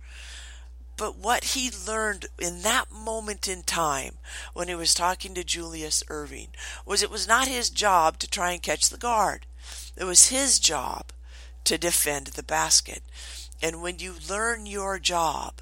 But 0.97 1.17
what 1.17 1.45
he 1.45 1.71
learned 1.71 2.27
in 2.39 2.63
that 2.63 2.93
moment 2.93 3.49
in 3.49 3.63
time 3.63 4.19
when 4.53 4.69
he 4.69 4.75
was 4.75 4.95
talking 4.95 5.35
to 5.35 5.43
Julius 5.43 6.03
Erving 6.09 6.49
was 6.87 7.03
it 7.03 7.11
was 7.11 7.27
not 7.27 7.49
his 7.49 7.71
job 7.71 8.19
to 8.19 8.29
try 8.29 8.53
and 8.53 8.63
catch 8.63 8.89
the 8.89 8.99
guard. 8.99 9.47
It 9.97 10.05
was 10.05 10.29
his 10.29 10.59
job 10.59 11.13
to 11.65 11.79
defend 11.79 12.29
the 12.29 12.43
basket. 12.43 13.03
And 13.63 13.83
when 13.83 13.99
you 13.99 14.15
learn 14.29 14.67
your 14.67 14.99
job, 14.99 15.61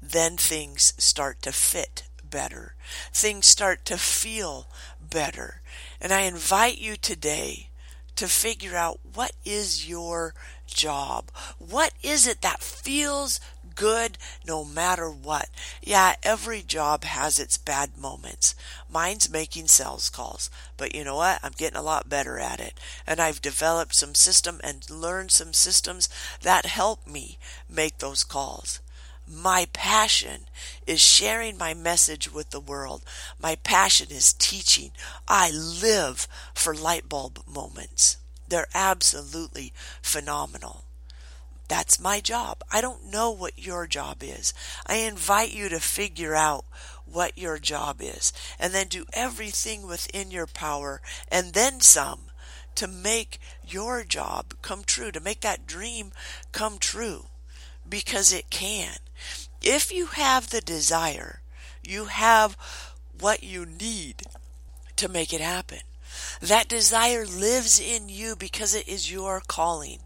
then 0.00 0.36
things 0.36 0.94
start 0.98 1.42
to 1.42 1.52
fit 1.52 2.04
better. 2.22 2.74
Things 3.12 3.46
start 3.46 3.84
to 3.86 3.96
feel 3.96 4.68
better. 5.00 5.60
And 6.00 6.12
I 6.12 6.22
invite 6.22 6.78
you 6.78 6.96
today 6.96 7.68
to 8.16 8.28
figure 8.28 8.76
out 8.76 9.00
what 9.14 9.32
is 9.44 9.88
your 9.88 10.34
job? 10.66 11.30
What 11.58 11.92
is 12.02 12.26
it 12.26 12.40
that 12.40 12.62
feels 12.62 13.40
good 13.76 14.18
no 14.46 14.64
matter 14.64 15.08
what. 15.08 15.48
Yeah, 15.82 16.16
every 16.22 16.62
job 16.62 17.04
has 17.04 17.38
its 17.38 17.56
bad 17.56 17.96
moments. 17.96 18.56
Mine's 18.90 19.30
making 19.30 19.68
sales 19.68 20.08
calls, 20.08 20.50
but 20.76 20.94
you 20.94 21.04
know 21.04 21.16
what? 21.16 21.38
I'm 21.42 21.52
getting 21.56 21.76
a 21.76 21.82
lot 21.82 22.08
better 22.08 22.38
at 22.38 22.58
it. 22.58 22.74
And 23.06 23.20
I've 23.20 23.42
developed 23.42 23.94
some 23.94 24.14
system 24.14 24.60
and 24.64 24.90
learned 24.90 25.30
some 25.30 25.52
systems 25.52 26.08
that 26.42 26.66
help 26.66 27.06
me 27.06 27.38
make 27.68 27.98
those 27.98 28.24
calls. 28.24 28.80
My 29.28 29.66
passion 29.72 30.42
is 30.86 31.00
sharing 31.00 31.58
my 31.58 31.74
message 31.74 32.32
with 32.32 32.50
the 32.50 32.60
world. 32.60 33.02
My 33.40 33.56
passion 33.56 34.08
is 34.10 34.32
teaching. 34.32 34.92
I 35.26 35.50
live 35.50 36.28
for 36.54 36.74
light 36.74 37.08
bulb 37.08 37.42
moments. 37.46 38.18
They're 38.48 38.68
absolutely 38.72 39.72
phenomenal. 40.00 40.84
That's 41.68 41.98
my 41.98 42.20
job. 42.20 42.62
I 42.70 42.80
don't 42.80 43.10
know 43.10 43.32
what 43.32 43.58
your 43.58 43.88
job 43.88 44.22
is. 44.22 44.54
I 44.86 44.96
invite 44.96 45.52
you 45.52 45.68
to 45.70 45.80
figure 45.80 46.36
out 46.36 46.64
what 47.04 47.36
your 47.36 47.58
job 47.58 48.00
is 48.00 48.32
and 48.60 48.72
then 48.72 48.86
do 48.86 49.06
everything 49.12 49.86
within 49.86 50.30
your 50.30 50.46
power 50.46 51.00
and 51.28 51.52
then 51.52 51.80
some 51.80 52.26
to 52.76 52.86
make 52.86 53.40
your 53.66 54.04
job 54.04 54.54
come 54.62 54.84
true, 54.84 55.10
to 55.10 55.18
make 55.18 55.40
that 55.40 55.66
dream 55.66 56.12
come 56.52 56.78
true 56.78 57.26
because 57.88 58.32
it 58.32 58.50
can. 58.50 58.96
If 59.62 59.92
you 59.92 60.06
have 60.06 60.50
the 60.50 60.60
desire, 60.60 61.40
you 61.82 62.06
have 62.06 62.56
what 63.18 63.42
you 63.42 63.66
need 63.66 64.22
to 64.96 65.08
make 65.08 65.32
it 65.32 65.40
happen. 65.40 65.80
That 66.40 66.68
desire 66.68 67.26
lives 67.26 67.80
in 67.80 68.08
you 68.08 68.36
because 68.36 68.74
it 68.74 68.88
is 68.88 69.12
your 69.12 69.42
calling. 69.46 70.00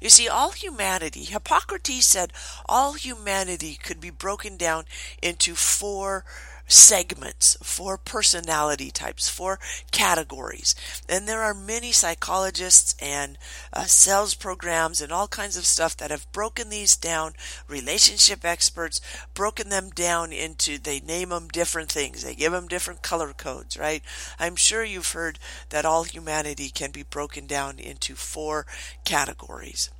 You 0.00 0.10
see, 0.10 0.28
all 0.28 0.50
humanity, 0.50 1.24
Hippocrates 1.24 2.06
said, 2.06 2.32
all 2.66 2.94
humanity 2.94 3.78
could 3.82 4.00
be 4.00 4.10
broken 4.10 4.56
down 4.56 4.84
into 5.22 5.54
four 5.54 6.24
segments, 6.66 7.56
four 7.62 7.98
personality 7.98 8.90
types, 8.90 9.28
four 9.28 9.58
categories. 9.90 10.74
And 11.08 11.28
there 11.28 11.42
are 11.42 11.54
many 11.54 11.92
psychologists 11.92 12.94
and 13.00 13.38
uh, 13.72 13.84
sales 13.84 14.34
programs 14.34 15.00
and 15.00 15.12
all 15.12 15.28
kinds 15.28 15.56
of 15.56 15.66
stuff 15.66 15.96
that 15.98 16.10
have 16.10 16.30
broken 16.32 16.70
these 16.70 16.96
down, 16.96 17.34
relationship 17.68 18.44
experts, 18.44 19.00
broken 19.34 19.68
them 19.68 19.90
down 19.90 20.32
into, 20.32 20.78
they 20.78 21.00
name 21.00 21.28
them 21.30 21.48
different 21.48 21.90
things. 21.90 22.24
They 22.24 22.34
give 22.34 22.52
them 22.52 22.68
different 22.68 23.02
color 23.02 23.32
codes, 23.32 23.76
right? 23.76 24.02
I'm 24.38 24.56
sure 24.56 24.84
you've 24.84 25.12
heard 25.12 25.38
that 25.70 25.84
all 25.84 26.04
humanity 26.04 26.70
can 26.70 26.90
be 26.90 27.02
broken 27.02 27.46
down 27.46 27.78
into 27.78 28.14
four 28.14 28.66
categories. 29.04 29.90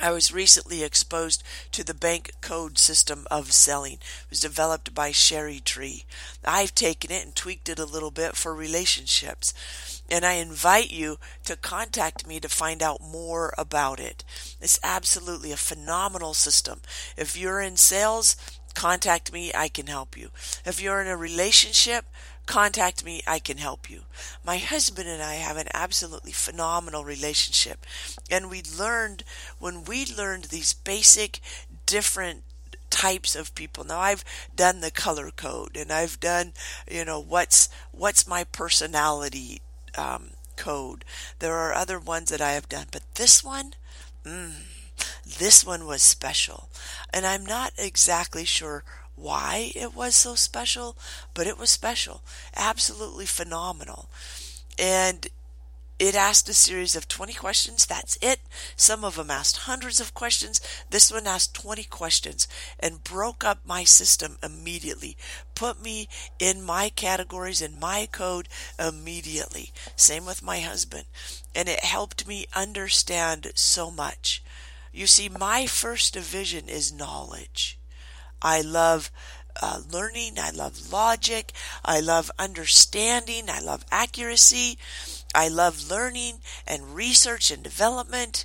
I 0.00 0.10
was 0.12 0.32
recently 0.32 0.82
exposed 0.82 1.42
to 1.72 1.84
the 1.84 1.92
bank 1.94 2.32
code 2.40 2.78
system 2.78 3.26
of 3.30 3.52
selling. 3.52 3.94
It 3.94 4.30
was 4.30 4.40
developed 4.40 4.94
by 4.94 5.10
Cheri 5.12 5.60
Tree. 5.60 6.04
I've 6.44 6.74
taken 6.74 7.10
it 7.10 7.24
and 7.24 7.34
tweaked 7.34 7.68
it 7.68 7.78
a 7.78 7.84
little 7.84 8.10
bit 8.10 8.34
for 8.34 8.54
relationships. 8.54 9.52
And 10.10 10.24
I 10.24 10.34
invite 10.34 10.90
you 10.90 11.18
to 11.44 11.54
contact 11.54 12.26
me 12.26 12.40
to 12.40 12.48
find 12.48 12.82
out 12.82 13.00
more 13.00 13.52
about 13.58 14.00
it. 14.00 14.24
It's 14.60 14.80
absolutely 14.82 15.52
a 15.52 15.56
phenomenal 15.56 16.32
system. 16.34 16.80
If 17.16 17.36
you're 17.36 17.60
in 17.60 17.76
sales, 17.76 18.36
contact 18.74 19.32
me. 19.32 19.52
I 19.54 19.68
can 19.68 19.86
help 19.86 20.16
you. 20.16 20.30
If 20.64 20.80
you're 20.80 21.00
in 21.00 21.08
a 21.08 21.16
relationship, 21.16 22.06
contact 22.50 23.04
me. 23.04 23.22
I 23.28 23.38
can 23.38 23.58
help 23.58 23.88
you. 23.88 24.02
My 24.44 24.58
husband 24.58 25.08
and 25.08 25.22
I 25.22 25.34
have 25.34 25.56
an 25.56 25.68
absolutely 25.72 26.32
phenomenal 26.32 27.04
relationship. 27.04 27.86
And 28.28 28.50
we 28.50 28.60
learned, 28.76 29.22
when 29.60 29.84
we 29.84 30.04
learned 30.04 30.44
these 30.46 30.72
basic 30.72 31.38
different 31.86 32.42
types 32.90 33.36
of 33.36 33.54
people. 33.54 33.84
Now 33.84 34.00
I've 34.00 34.24
done 34.56 34.80
the 34.80 34.90
color 34.90 35.30
code 35.30 35.76
and 35.76 35.92
I've 35.92 36.18
done, 36.18 36.52
you 36.90 37.04
know, 37.04 37.20
what's, 37.20 37.68
what's 37.92 38.26
my 38.26 38.42
personality, 38.42 39.60
um, 39.96 40.30
code. 40.56 41.04
There 41.38 41.54
are 41.54 41.72
other 41.72 42.00
ones 42.00 42.30
that 42.30 42.40
I 42.40 42.52
have 42.52 42.68
done, 42.68 42.86
but 42.90 43.02
this 43.14 43.44
one, 43.44 43.74
mm, 44.24 44.54
this 45.38 45.64
one 45.64 45.86
was 45.86 46.02
special. 46.02 46.68
And 47.12 47.24
I'm 47.24 47.46
not 47.46 47.72
exactly 47.78 48.44
sure 48.44 48.82
why 49.16 49.72
it 49.74 49.94
was 49.94 50.14
so 50.14 50.34
special, 50.34 50.96
but 51.34 51.46
it 51.46 51.58
was 51.58 51.70
special. 51.70 52.22
Absolutely 52.56 53.26
phenomenal. 53.26 54.08
And 54.78 55.28
it 56.00 56.14
asked 56.14 56.48
a 56.48 56.54
series 56.54 56.96
of 56.96 57.08
20 57.08 57.34
questions. 57.34 57.84
That's 57.84 58.16
it. 58.22 58.40
Some 58.74 59.04
of 59.04 59.16
them 59.16 59.30
asked 59.30 59.58
hundreds 59.58 60.00
of 60.00 60.14
questions. 60.14 60.58
This 60.88 61.12
one 61.12 61.26
asked 61.26 61.54
20 61.54 61.84
questions 61.84 62.48
and 62.78 63.04
broke 63.04 63.44
up 63.44 63.58
my 63.66 63.84
system 63.84 64.38
immediately. 64.42 65.18
Put 65.54 65.82
me 65.82 66.08
in 66.38 66.62
my 66.62 66.88
categories 66.88 67.60
in 67.60 67.78
my 67.78 68.08
code 68.10 68.48
immediately. 68.78 69.72
Same 69.94 70.24
with 70.24 70.42
my 70.42 70.60
husband. 70.60 71.04
And 71.54 71.68
it 71.68 71.84
helped 71.84 72.26
me 72.26 72.46
understand 72.56 73.52
so 73.54 73.90
much. 73.90 74.42
You 74.92 75.06
see, 75.06 75.28
my 75.28 75.66
first 75.66 76.14
division 76.14 76.66
is 76.66 76.90
knowledge. 76.90 77.78
I 78.42 78.60
love 78.60 79.10
uh, 79.60 79.80
learning. 79.90 80.38
I 80.38 80.50
love 80.50 80.92
logic. 80.92 81.52
I 81.84 82.00
love 82.00 82.30
understanding. 82.38 83.44
I 83.48 83.60
love 83.60 83.84
accuracy. 83.90 84.78
I 85.34 85.48
love 85.48 85.90
learning 85.90 86.40
and 86.66 86.94
research 86.94 87.50
and 87.50 87.62
development. 87.62 88.44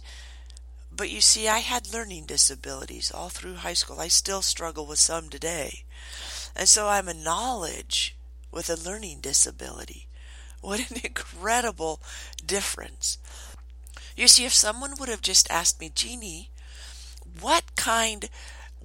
But 0.96 1.10
you 1.10 1.22
see, 1.22 1.48
I 1.48 1.60
had 1.60 1.92
learning 1.92 2.26
disabilities 2.26 3.12
all 3.12 3.30
through 3.30 3.56
high 3.56 3.74
school. 3.74 4.00
I 4.00 4.08
still 4.08 4.42
struggle 4.42 4.86
with 4.86 5.00
some 5.00 5.30
today. 5.30 5.84
And 6.56 6.70
so 6.70 6.88
I'm 6.88 7.10
a 7.10 7.14
knowledge 7.14 8.16
with 8.52 8.70
a 8.70 8.76
learning 8.76 9.20
disability. 9.20 10.08
What 10.62 10.90
an 10.90 10.98
incredible 11.04 12.02
difference. 12.46 13.18
You 14.16 14.28
see, 14.28 14.46
if 14.46 14.54
someone 14.54 14.94
would 14.98 15.10
have 15.10 15.22
just 15.22 15.52
asked 15.52 15.82
me, 15.82 15.92
Jeannie, 15.94 16.50
what 17.42 17.76
kind 17.76 18.30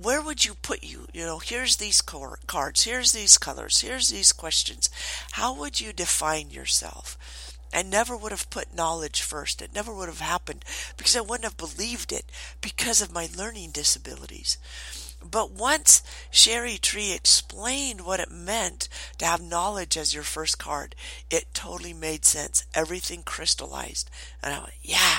where 0.01 0.23
would 0.23 0.45
you 0.45 0.55
put 0.55 0.83
you? 0.83 1.07
You 1.13 1.27
know, 1.27 1.39
here's 1.39 1.77
these 1.77 2.01
cards, 2.01 2.85
here's 2.85 3.13
these 3.13 3.39
colors, 3.39 3.81
here's 3.81 4.09
these 4.09 4.33
questions. 4.33 4.89
How 5.33 5.55
would 5.55 5.81
you 5.81 5.93
define 5.93 6.51
yourself? 6.51 7.19
I 7.73 7.83
never 7.83 8.17
would 8.17 8.33
have 8.33 8.51
put 8.51 8.75
knowledge 8.75 9.23
first. 9.23 9.63
It 9.63 9.75
never 9.75 9.95
would 9.95 10.09
have 10.09 10.21
happened 10.21 10.65
because 10.97 11.17
I 11.17 11.21
wouldn't 11.21 11.45
have 11.45 11.57
believed 11.57 12.13
it 12.13 12.25
because 12.61 13.01
of 13.01 13.13
my 13.13 13.29
learning 13.37 13.71
disabilities. 13.71 14.59
But 15.23 15.53
once 15.53 16.03
Cheri 16.33 16.79
Tree 16.79 17.13
explained 17.13 18.01
what 18.01 18.21
it 18.21 18.31
meant 18.31 18.89
to 19.19 19.27
have 19.27 19.43
knowledge 19.43 19.97
as 19.97 20.15
your 20.15 20.23
first 20.23 20.59
card, 20.59 20.97
it 21.31 21.45
totally 21.53 21.93
made 21.93 22.25
sense. 22.25 22.65
Everything 22.75 23.23
crystallized. 23.23 24.11
And 24.43 24.55
I 24.55 24.59
went, 24.61 24.73
yeah. 24.83 25.19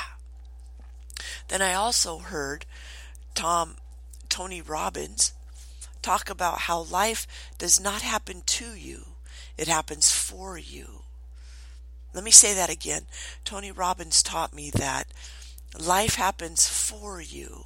Then 1.50 1.62
I 1.62 1.74
also 1.74 2.18
heard 2.18 2.66
Tom 3.36 3.76
Tony 4.32 4.62
Robbins 4.62 5.34
talk 6.02 6.30
about 6.30 6.62
how 6.62 6.80
life 6.80 7.28
does 7.58 7.82
not 7.82 8.02
happen 8.02 8.44
to 8.46 8.74
you, 8.74 9.08
it 9.58 9.68
happens 9.68 10.10
for 10.10 10.58
you. 10.58 11.02
Let 12.14 12.24
me 12.24 12.32
say 12.32 12.54
that 12.54 12.70
again. 12.70 13.08
Tony 13.44 13.72
Robbins 13.72 14.24
taught 14.24 14.56
me 14.56 14.72
that 14.72 15.08
life 15.78 16.16
happens 16.16 16.66
for 16.66 17.20
you, 17.20 17.66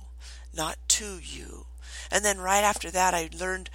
not 0.55 0.77
to 0.89 1.19
you. 1.21 1.67
And 2.11 2.25
then 2.25 2.39
right 2.39 2.63
after 2.63 2.89
that, 2.89 3.13
I 3.13 3.29
learned 3.31 3.69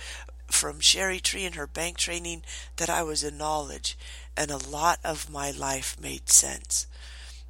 from 0.48 0.80
Cheri 0.80 1.20
Tree 1.20 1.44
and 1.44 1.54
her 1.54 1.68
bank 1.68 1.96
training 1.96 2.42
that 2.76 2.90
I 2.90 3.04
was 3.04 3.22
a 3.22 3.30
knowledge, 3.30 3.96
and 4.36 4.50
a 4.50 4.56
lot 4.56 4.98
of 5.04 5.30
my 5.30 5.52
life 5.52 5.96
made 6.00 6.28
sense. 6.28 6.88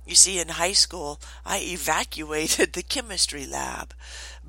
You 0.06 0.14
see, 0.16 0.38
in 0.38 0.48
high 0.48 0.72
school, 0.72 1.20
I 1.46 1.58
evacuated 1.62 2.72
the 2.72 2.82
chemistry 2.82 3.46
lab 3.46 3.94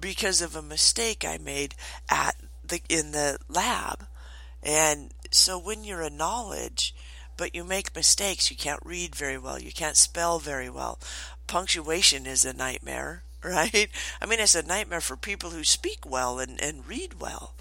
because 0.01 0.41
of 0.41 0.55
a 0.55 0.61
mistake 0.61 1.23
I 1.23 1.37
made 1.37 1.75
at 2.09 2.35
the 2.67 2.81
in 2.89 3.11
the 3.11 3.37
lab. 3.47 4.05
And 4.63 5.11
so 5.31 5.57
when 5.57 5.83
you're 5.83 6.01
a 6.01 6.09
knowledge, 6.09 6.93
but 7.37 7.55
you 7.55 7.63
make 7.63 7.95
mistakes, 7.95 8.51
you 8.51 8.57
can't 8.57 8.85
read 8.85 9.15
very 9.15 9.37
well, 9.37 9.59
you 9.59 9.71
can't 9.71 9.97
spell 9.97 10.39
very 10.39 10.69
well. 10.69 10.99
Punctuation 11.47 12.25
is 12.25 12.45
a 12.45 12.53
nightmare, 12.53 13.23
right? 13.43 13.87
I 14.21 14.25
mean, 14.25 14.39
it's 14.39 14.55
a 14.55 14.63
nightmare 14.63 15.01
for 15.01 15.17
people 15.17 15.51
who 15.51 15.63
speak 15.63 15.99
well 16.05 16.39
and, 16.39 16.61
and 16.61 16.87
read 16.87 17.19
well. 17.19 17.55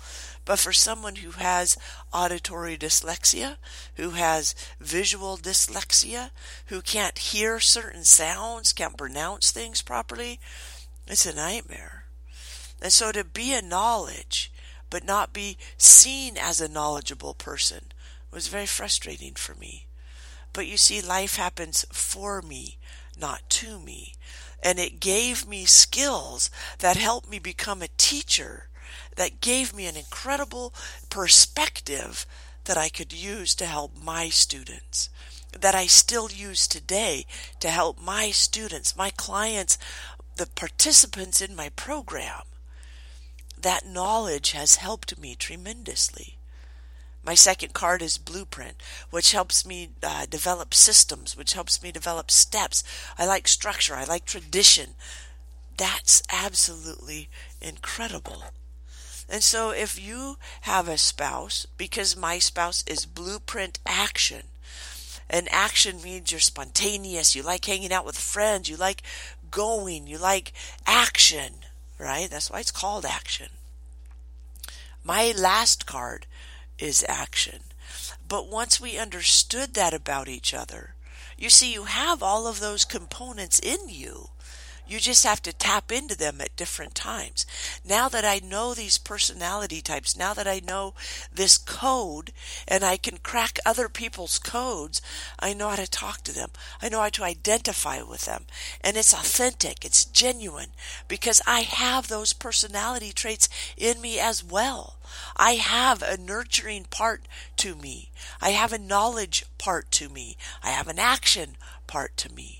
But 0.44 0.59
for 0.59 0.72
someone 0.72 1.16
who 1.16 1.33
has 1.33 1.76
auditory 2.12 2.76
dyslexia, 2.76 3.57
who 3.94 4.11
has 4.11 4.55
visual 4.81 5.37
dyslexia, 5.37 6.31
who 6.66 6.81
can't 6.81 7.18
hear 7.18 7.61
certain 7.61 8.05
sounds, 8.05 8.72
can't 8.72 8.96
pronounce 8.96 9.50
things 9.50 9.83
properly, 9.83 10.40
it's 11.07 11.26
a 11.26 11.35
nightmare. 11.35 11.99
And 12.82 12.92
so 12.92 13.12
to 13.12 13.24
be 13.24 13.52
a 13.52 13.62
knowledge, 13.62 14.50
but 14.88 15.04
not 15.04 15.32
be 15.32 15.58
seen 15.76 16.36
as 16.38 16.60
a 16.60 16.68
knowledgeable 16.68 17.34
person, 17.34 17.92
was 18.30 18.48
very 18.48 18.66
frustrating 18.66 19.34
for 19.34 19.54
me. 19.54 19.86
But 20.52 20.66
you 20.66 20.76
see, 20.76 21.00
life 21.00 21.36
happens 21.36 21.84
for 21.92 22.42
me, 22.42 22.78
not 23.18 23.48
to 23.50 23.78
me. 23.78 24.14
And 24.62 24.78
it 24.78 25.00
gave 25.00 25.46
me 25.46 25.64
skills 25.64 26.50
that 26.78 26.96
helped 26.96 27.30
me 27.30 27.38
become 27.38 27.82
a 27.82 27.88
teacher, 27.98 28.68
that 29.16 29.40
gave 29.40 29.74
me 29.74 29.86
an 29.86 29.96
incredible 29.96 30.74
perspective 31.08 32.26
that 32.64 32.76
I 32.76 32.88
could 32.88 33.12
use 33.12 33.54
to 33.56 33.66
help 33.66 33.92
my 34.02 34.28
students, 34.28 35.08
that 35.58 35.74
I 35.74 35.86
still 35.86 36.30
use 36.30 36.66
today 36.66 37.26
to 37.60 37.70
help 37.70 38.00
my 38.00 38.30
students, 38.30 38.96
my 38.96 39.10
clients, 39.10 39.78
the 40.36 40.46
participants 40.46 41.40
in 41.40 41.54
my 41.54 41.70
program 41.70 42.42
that 43.62 43.86
knowledge 43.86 44.52
has 44.52 44.76
helped 44.76 45.18
me 45.18 45.34
tremendously. 45.34 46.36
My 47.22 47.34
second 47.34 47.74
card 47.74 48.00
is 48.00 48.16
blueprint, 48.18 48.76
which 49.10 49.32
helps 49.32 49.66
me 49.66 49.90
uh, 50.02 50.26
develop 50.26 50.72
systems, 50.72 51.36
which 51.36 51.52
helps 51.52 51.82
me 51.82 51.92
develop 51.92 52.30
steps. 52.30 52.82
I 53.18 53.26
like 53.26 53.46
structure. 53.46 53.94
I 53.94 54.04
like 54.04 54.24
tradition. 54.24 54.94
That's 55.76 56.22
absolutely 56.32 57.28
incredible. 57.60 58.44
And 59.28 59.42
so 59.42 59.70
if 59.70 60.00
you 60.00 60.38
have 60.62 60.88
a 60.88 60.98
spouse, 60.98 61.66
because 61.76 62.16
my 62.16 62.38
spouse 62.38 62.82
is 62.86 63.06
blueprint 63.06 63.78
action, 63.86 64.44
and 65.28 65.46
action 65.52 66.02
means 66.02 66.32
you're 66.32 66.40
spontaneous, 66.40 67.36
you 67.36 67.42
like 67.42 67.64
hanging 67.64 67.92
out 67.92 68.06
with 68.06 68.18
friends, 68.18 68.68
you 68.68 68.76
like 68.76 69.02
going, 69.50 70.06
you 70.06 70.18
like 70.18 70.52
action 70.86 71.52
right? 72.00 72.30
That's 72.30 72.50
why 72.50 72.60
it's 72.60 72.70
called 72.70 73.04
action. 73.04 73.48
My 75.04 75.32
last 75.36 75.86
card 75.86 76.26
is 76.78 77.04
action. 77.08 77.60
But 78.26 78.48
once 78.48 78.80
we 78.80 78.98
understood 78.98 79.74
that 79.74 79.92
about 79.92 80.28
each 80.28 80.54
other, 80.54 80.94
you 81.36 81.50
see, 81.50 81.72
you 81.72 81.84
have 81.84 82.22
all 82.22 82.46
of 82.46 82.60
those 82.60 82.84
components 82.84 83.58
in 83.58 83.88
you. 83.88 84.30
You 84.90 84.98
just 84.98 85.24
have 85.24 85.40
to 85.42 85.53
tap 85.53 85.92
into 85.92 86.16
them 86.16 86.40
at 86.40 86.57
different 86.57 86.96
times. 86.96 87.46
Now 87.88 88.09
that 88.09 88.24
I 88.24 88.40
know 88.40 88.74
these 88.74 88.98
personality 88.98 89.81
types, 89.81 90.16
now 90.16 90.35
that 90.35 90.48
I 90.48 90.61
know 90.66 90.94
this 91.33 91.59
code 91.59 92.33
and 92.66 92.83
I 92.83 92.96
can 92.96 93.18
crack 93.18 93.61
other 93.64 93.88
people's 93.88 94.40
codes, 94.40 95.00
I 95.38 95.55
know 95.55 95.68
how 95.68 95.76
to 95.76 95.88
talk 95.88 96.24
to 96.24 96.35
them. 96.35 96.50
I 96.83 96.88
know 96.88 96.98
how 96.98 97.09
to 97.11 97.22
identify 97.22 98.03
with 98.03 98.24
them. 98.26 98.46
And 98.81 98.96
it's 98.96 99.12
authentic, 99.12 99.85
it's 99.85 100.05
genuine 100.05 100.70
because 101.07 101.40
I 101.46 101.61
have 101.61 102.09
those 102.09 102.33
personality 102.33 103.12
traits 103.12 103.48
in 103.76 104.00
me 104.00 104.18
as 104.18 104.42
well. 104.42 104.96
I 105.37 105.53
have 105.53 106.03
a 106.03 106.16
nurturing 106.16 106.87
part 106.90 107.29
to 107.59 107.76
me. 107.76 108.11
I 108.42 108.50
have 108.50 108.72
a 108.72 108.79
knowledge 108.79 109.44
part 109.57 109.92
to 109.92 110.09
me. 110.09 110.37
I 110.64 110.70
have 110.70 110.88
an 110.88 110.98
action 110.98 111.57
part 111.87 112.16
to 112.16 112.33
me. 112.35 112.59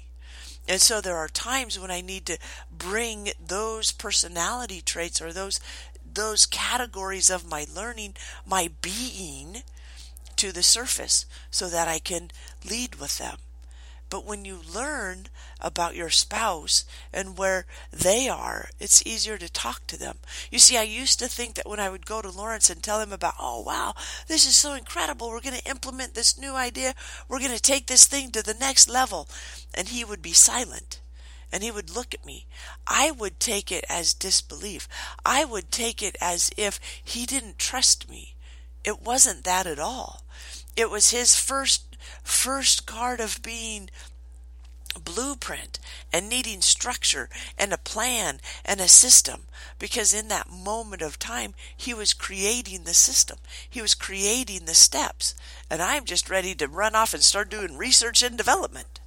And 0.71 0.81
so 0.81 1.01
there 1.01 1.17
are 1.17 1.27
times 1.27 1.81
when 1.81 1.91
I 1.91 2.01
need 2.01 2.27
to 2.27 2.39
bring 2.71 3.31
those 3.45 3.91
personality 3.91 4.81
traits 4.81 5.21
or 5.21 5.33
those 5.33 5.59
those 6.15 6.47
categories 6.47 7.29
of 7.29 7.49
my 7.49 7.67
learning, 7.75 8.15
my 8.47 8.71
being 8.81 9.65
to 10.37 10.53
the 10.53 10.63
surface 10.63 11.27
so 11.51 11.69
that 11.69 11.89
I 11.89 11.99
can 11.99 12.31
lead 12.69 12.97
with 12.97 13.19
them. 13.19 13.39
But 14.11 14.27
when 14.27 14.45
you 14.45 14.59
learn 14.75 15.29
about 15.61 15.95
your 15.95 16.11
spouse 16.11 16.85
and 17.13 17.39
where 17.39 17.65
they 17.93 18.29
are, 18.29 18.69
it's 18.81 19.07
easier 19.07 19.39
to 19.39 19.51
talk 19.51 19.87
to 19.87 19.97
them. 19.97 20.19
You 20.51 20.59
see, 20.59 20.77
I 20.77 20.83
used 20.83 21.21
to 21.21 21.29
think 21.29 21.55
that 21.55 21.69
when 21.69 21.81
I 21.81 21.89
would 21.89 22.05
go 22.05 22.21
to 22.21 22.29
Lawrence 22.29 22.69
and 22.69 22.83
tell 22.83 23.01
him 23.01 23.13
about, 23.13 23.35
oh 23.39 23.63
wow, 23.63 23.95
this 24.27 24.47
is 24.47 24.57
so 24.57 24.75
incredible. 24.75 25.31
We're 25.31 25.41
going 25.41 25.59
to 25.59 25.71
implement 25.71 26.15
this 26.15 26.37
new 26.37 26.55
idea. 26.55 26.95
We're 27.29 27.39
going 27.39 27.53
to 27.53 27.63
take 27.63 27.87
this 27.87 28.07
thing 28.07 28.33
to 28.33 28.43
the 28.43 28.55
next 28.55 28.89
level. 28.89 29.29
And 29.73 29.89
he 29.89 30.05
would 30.05 30.21
be 30.21 30.33
silent 30.33 31.01
and 31.53 31.63
he 31.63 31.71
would 31.71 31.95
look 31.95 32.15
at 32.15 32.27
me. 32.27 32.47
I 32.87 33.11
would 33.11 33.41
take 33.41 33.71
it 33.73 33.85
as 33.89 34.15
disbelief. 34.15 34.89
I 35.25 35.45
would 35.45 35.71
take 35.71 36.03
it 36.03 36.17
as 36.21 36.51
if 36.57 36.81
he 37.03 37.27
didn't 37.27 37.59
trust 37.59 38.09
me. 38.09 38.35
It 38.85 39.03
wasn't 39.03 39.45
that 39.45 39.67
at 39.67 39.79
all. 39.79 40.25
It 40.77 40.91
was 40.91 41.11
his 41.11 41.39
first 41.39 41.90
first 42.23 42.87
card 42.87 43.21
of 43.21 43.43
being 43.43 43.91
blueprint 45.05 45.79
and 46.13 46.29
needing 46.29 46.61
structure 46.61 47.29
and 47.57 47.73
a 47.73 47.79
plan 47.79 48.41
and 48.65 48.81
a 48.81 48.89
system. 48.89 49.43
Because 49.79 50.13
in 50.13 50.29
that 50.29 50.51
moment 50.51 51.03
of 51.03 51.19
time 51.19 51.55
he 51.77 51.95
was 51.95 52.13
creating 52.13 52.85
the 52.85 52.95
system. 52.95 53.39
He 53.69 53.81
was 53.81 53.95
creating 53.95 54.65
the 54.65 54.75
steps. 54.75 55.35
And 55.71 55.81
i'm 55.81 56.05
just 56.05 56.31
ready 56.31 56.55
to 56.57 56.69
run 56.69 56.95
off 56.95 57.15
and 57.15 57.23
start 57.23 57.51
doing 57.51 57.77
research 57.77 58.23
and 58.23 58.37
development. 58.37 59.01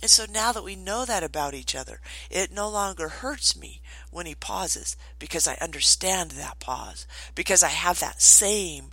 And 0.00 0.10
so 0.10 0.26
now 0.30 0.52
that 0.52 0.64
we 0.64 0.76
know 0.76 1.04
that 1.04 1.24
about 1.24 1.54
each 1.54 1.74
other 1.74 2.00
it 2.30 2.52
no 2.52 2.68
longer 2.68 3.08
hurts 3.08 3.58
me 3.58 3.80
when 4.10 4.26
he 4.26 4.34
pauses 4.34 4.96
because 5.18 5.48
i 5.48 5.58
understand 5.60 6.32
that 6.32 6.60
pause 6.60 7.04
because 7.34 7.64
i 7.64 7.68
have 7.68 7.98
that 7.98 8.22
same 8.22 8.90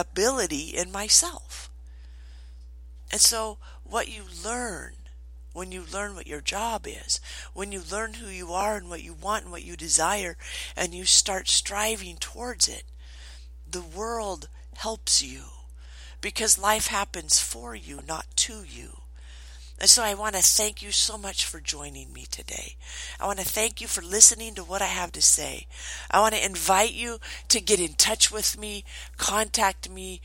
ability 0.00 0.76
in 0.76 0.92
myself. 0.92 1.70
And 3.10 3.20
so, 3.20 3.58
what 3.84 4.08
you 4.08 4.22
learn 4.44 4.94
when 5.58 5.72
you 5.72 5.82
learn 5.92 6.14
what 6.14 6.28
your 6.28 6.40
job 6.40 6.86
is, 6.86 7.20
when 7.52 7.72
you 7.72 7.82
learn 7.90 8.14
who 8.14 8.28
you 8.28 8.52
are 8.52 8.76
and 8.76 8.88
what 8.88 9.02
you 9.02 9.12
want 9.12 9.42
and 9.42 9.50
what 9.50 9.64
you 9.64 9.76
desire, 9.76 10.36
and 10.76 10.94
you 10.94 11.04
start 11.04 11.48
striving 11.48 12.16
towards 12.16 12.68
it, 12.68 12.84
the 13.68 13.82
world 13.82 14.48
helps 14.76 15.20
you 15.20 15.42
because 16.20 16.58
life 16.58 16.86
happens 16.86 17.40
for 17.40 17.74
you, 17.74 18.00
not 18.06 18.26
to 18.36 18.62
you. 18.62 18.98
And 19.80 19.88
so 19.88 20.02
I 20.02 20.14
want 20.14 20.34
to 20.34 20.42
thank 20.42 20.82
you 20.82 20.90
so 20.90 21.16
much 21.16 21.44
for 21.44 21.60
joining 21.60 22.12
me 22.12 22.26
today. 22.28 22.74
I 23.20 23.26
want 23.26 23.38
to 23.38 23.44
thank 23.44 23.80
you 23.80 23.86
for 23.86 24.02
listening 24.02 24.56
to 24.56 24.64
what 24.64 24.82
I 24.82 24.86
have 24.86 25.12
to 25.12 25.22
say. 25.22 25.68
I 26.10 26.18
want 26.20 26.34
to 26.34 26.44
invite 26.44 26.94
you 26.94 27.18
to 27.48 27.60
get 27.60 27.78
in 27.78 27.92
touch 27.92 28.32
with 28.32 28.58
me, 28.58 28.82
contact 29.16 29.88
me, 29.88 30.20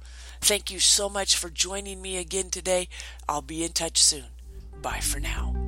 Thank 0.41 0.71
you 0.71 0.79
so 0.79 1.09
much 1.09 1.35
for 1.35 1.49
joining 1.49 2.01
me 2.01 2.17
again 2.17 2.49
today. 2.49 2.89
I'll 3.29 3.43
be 3.43 3.63
in 3.63 3.73
touch 3.73 4.01
soon. 4.01 4.36
Bye 4.81 4.99
for 4.99 5.19
now. 5.19 5.66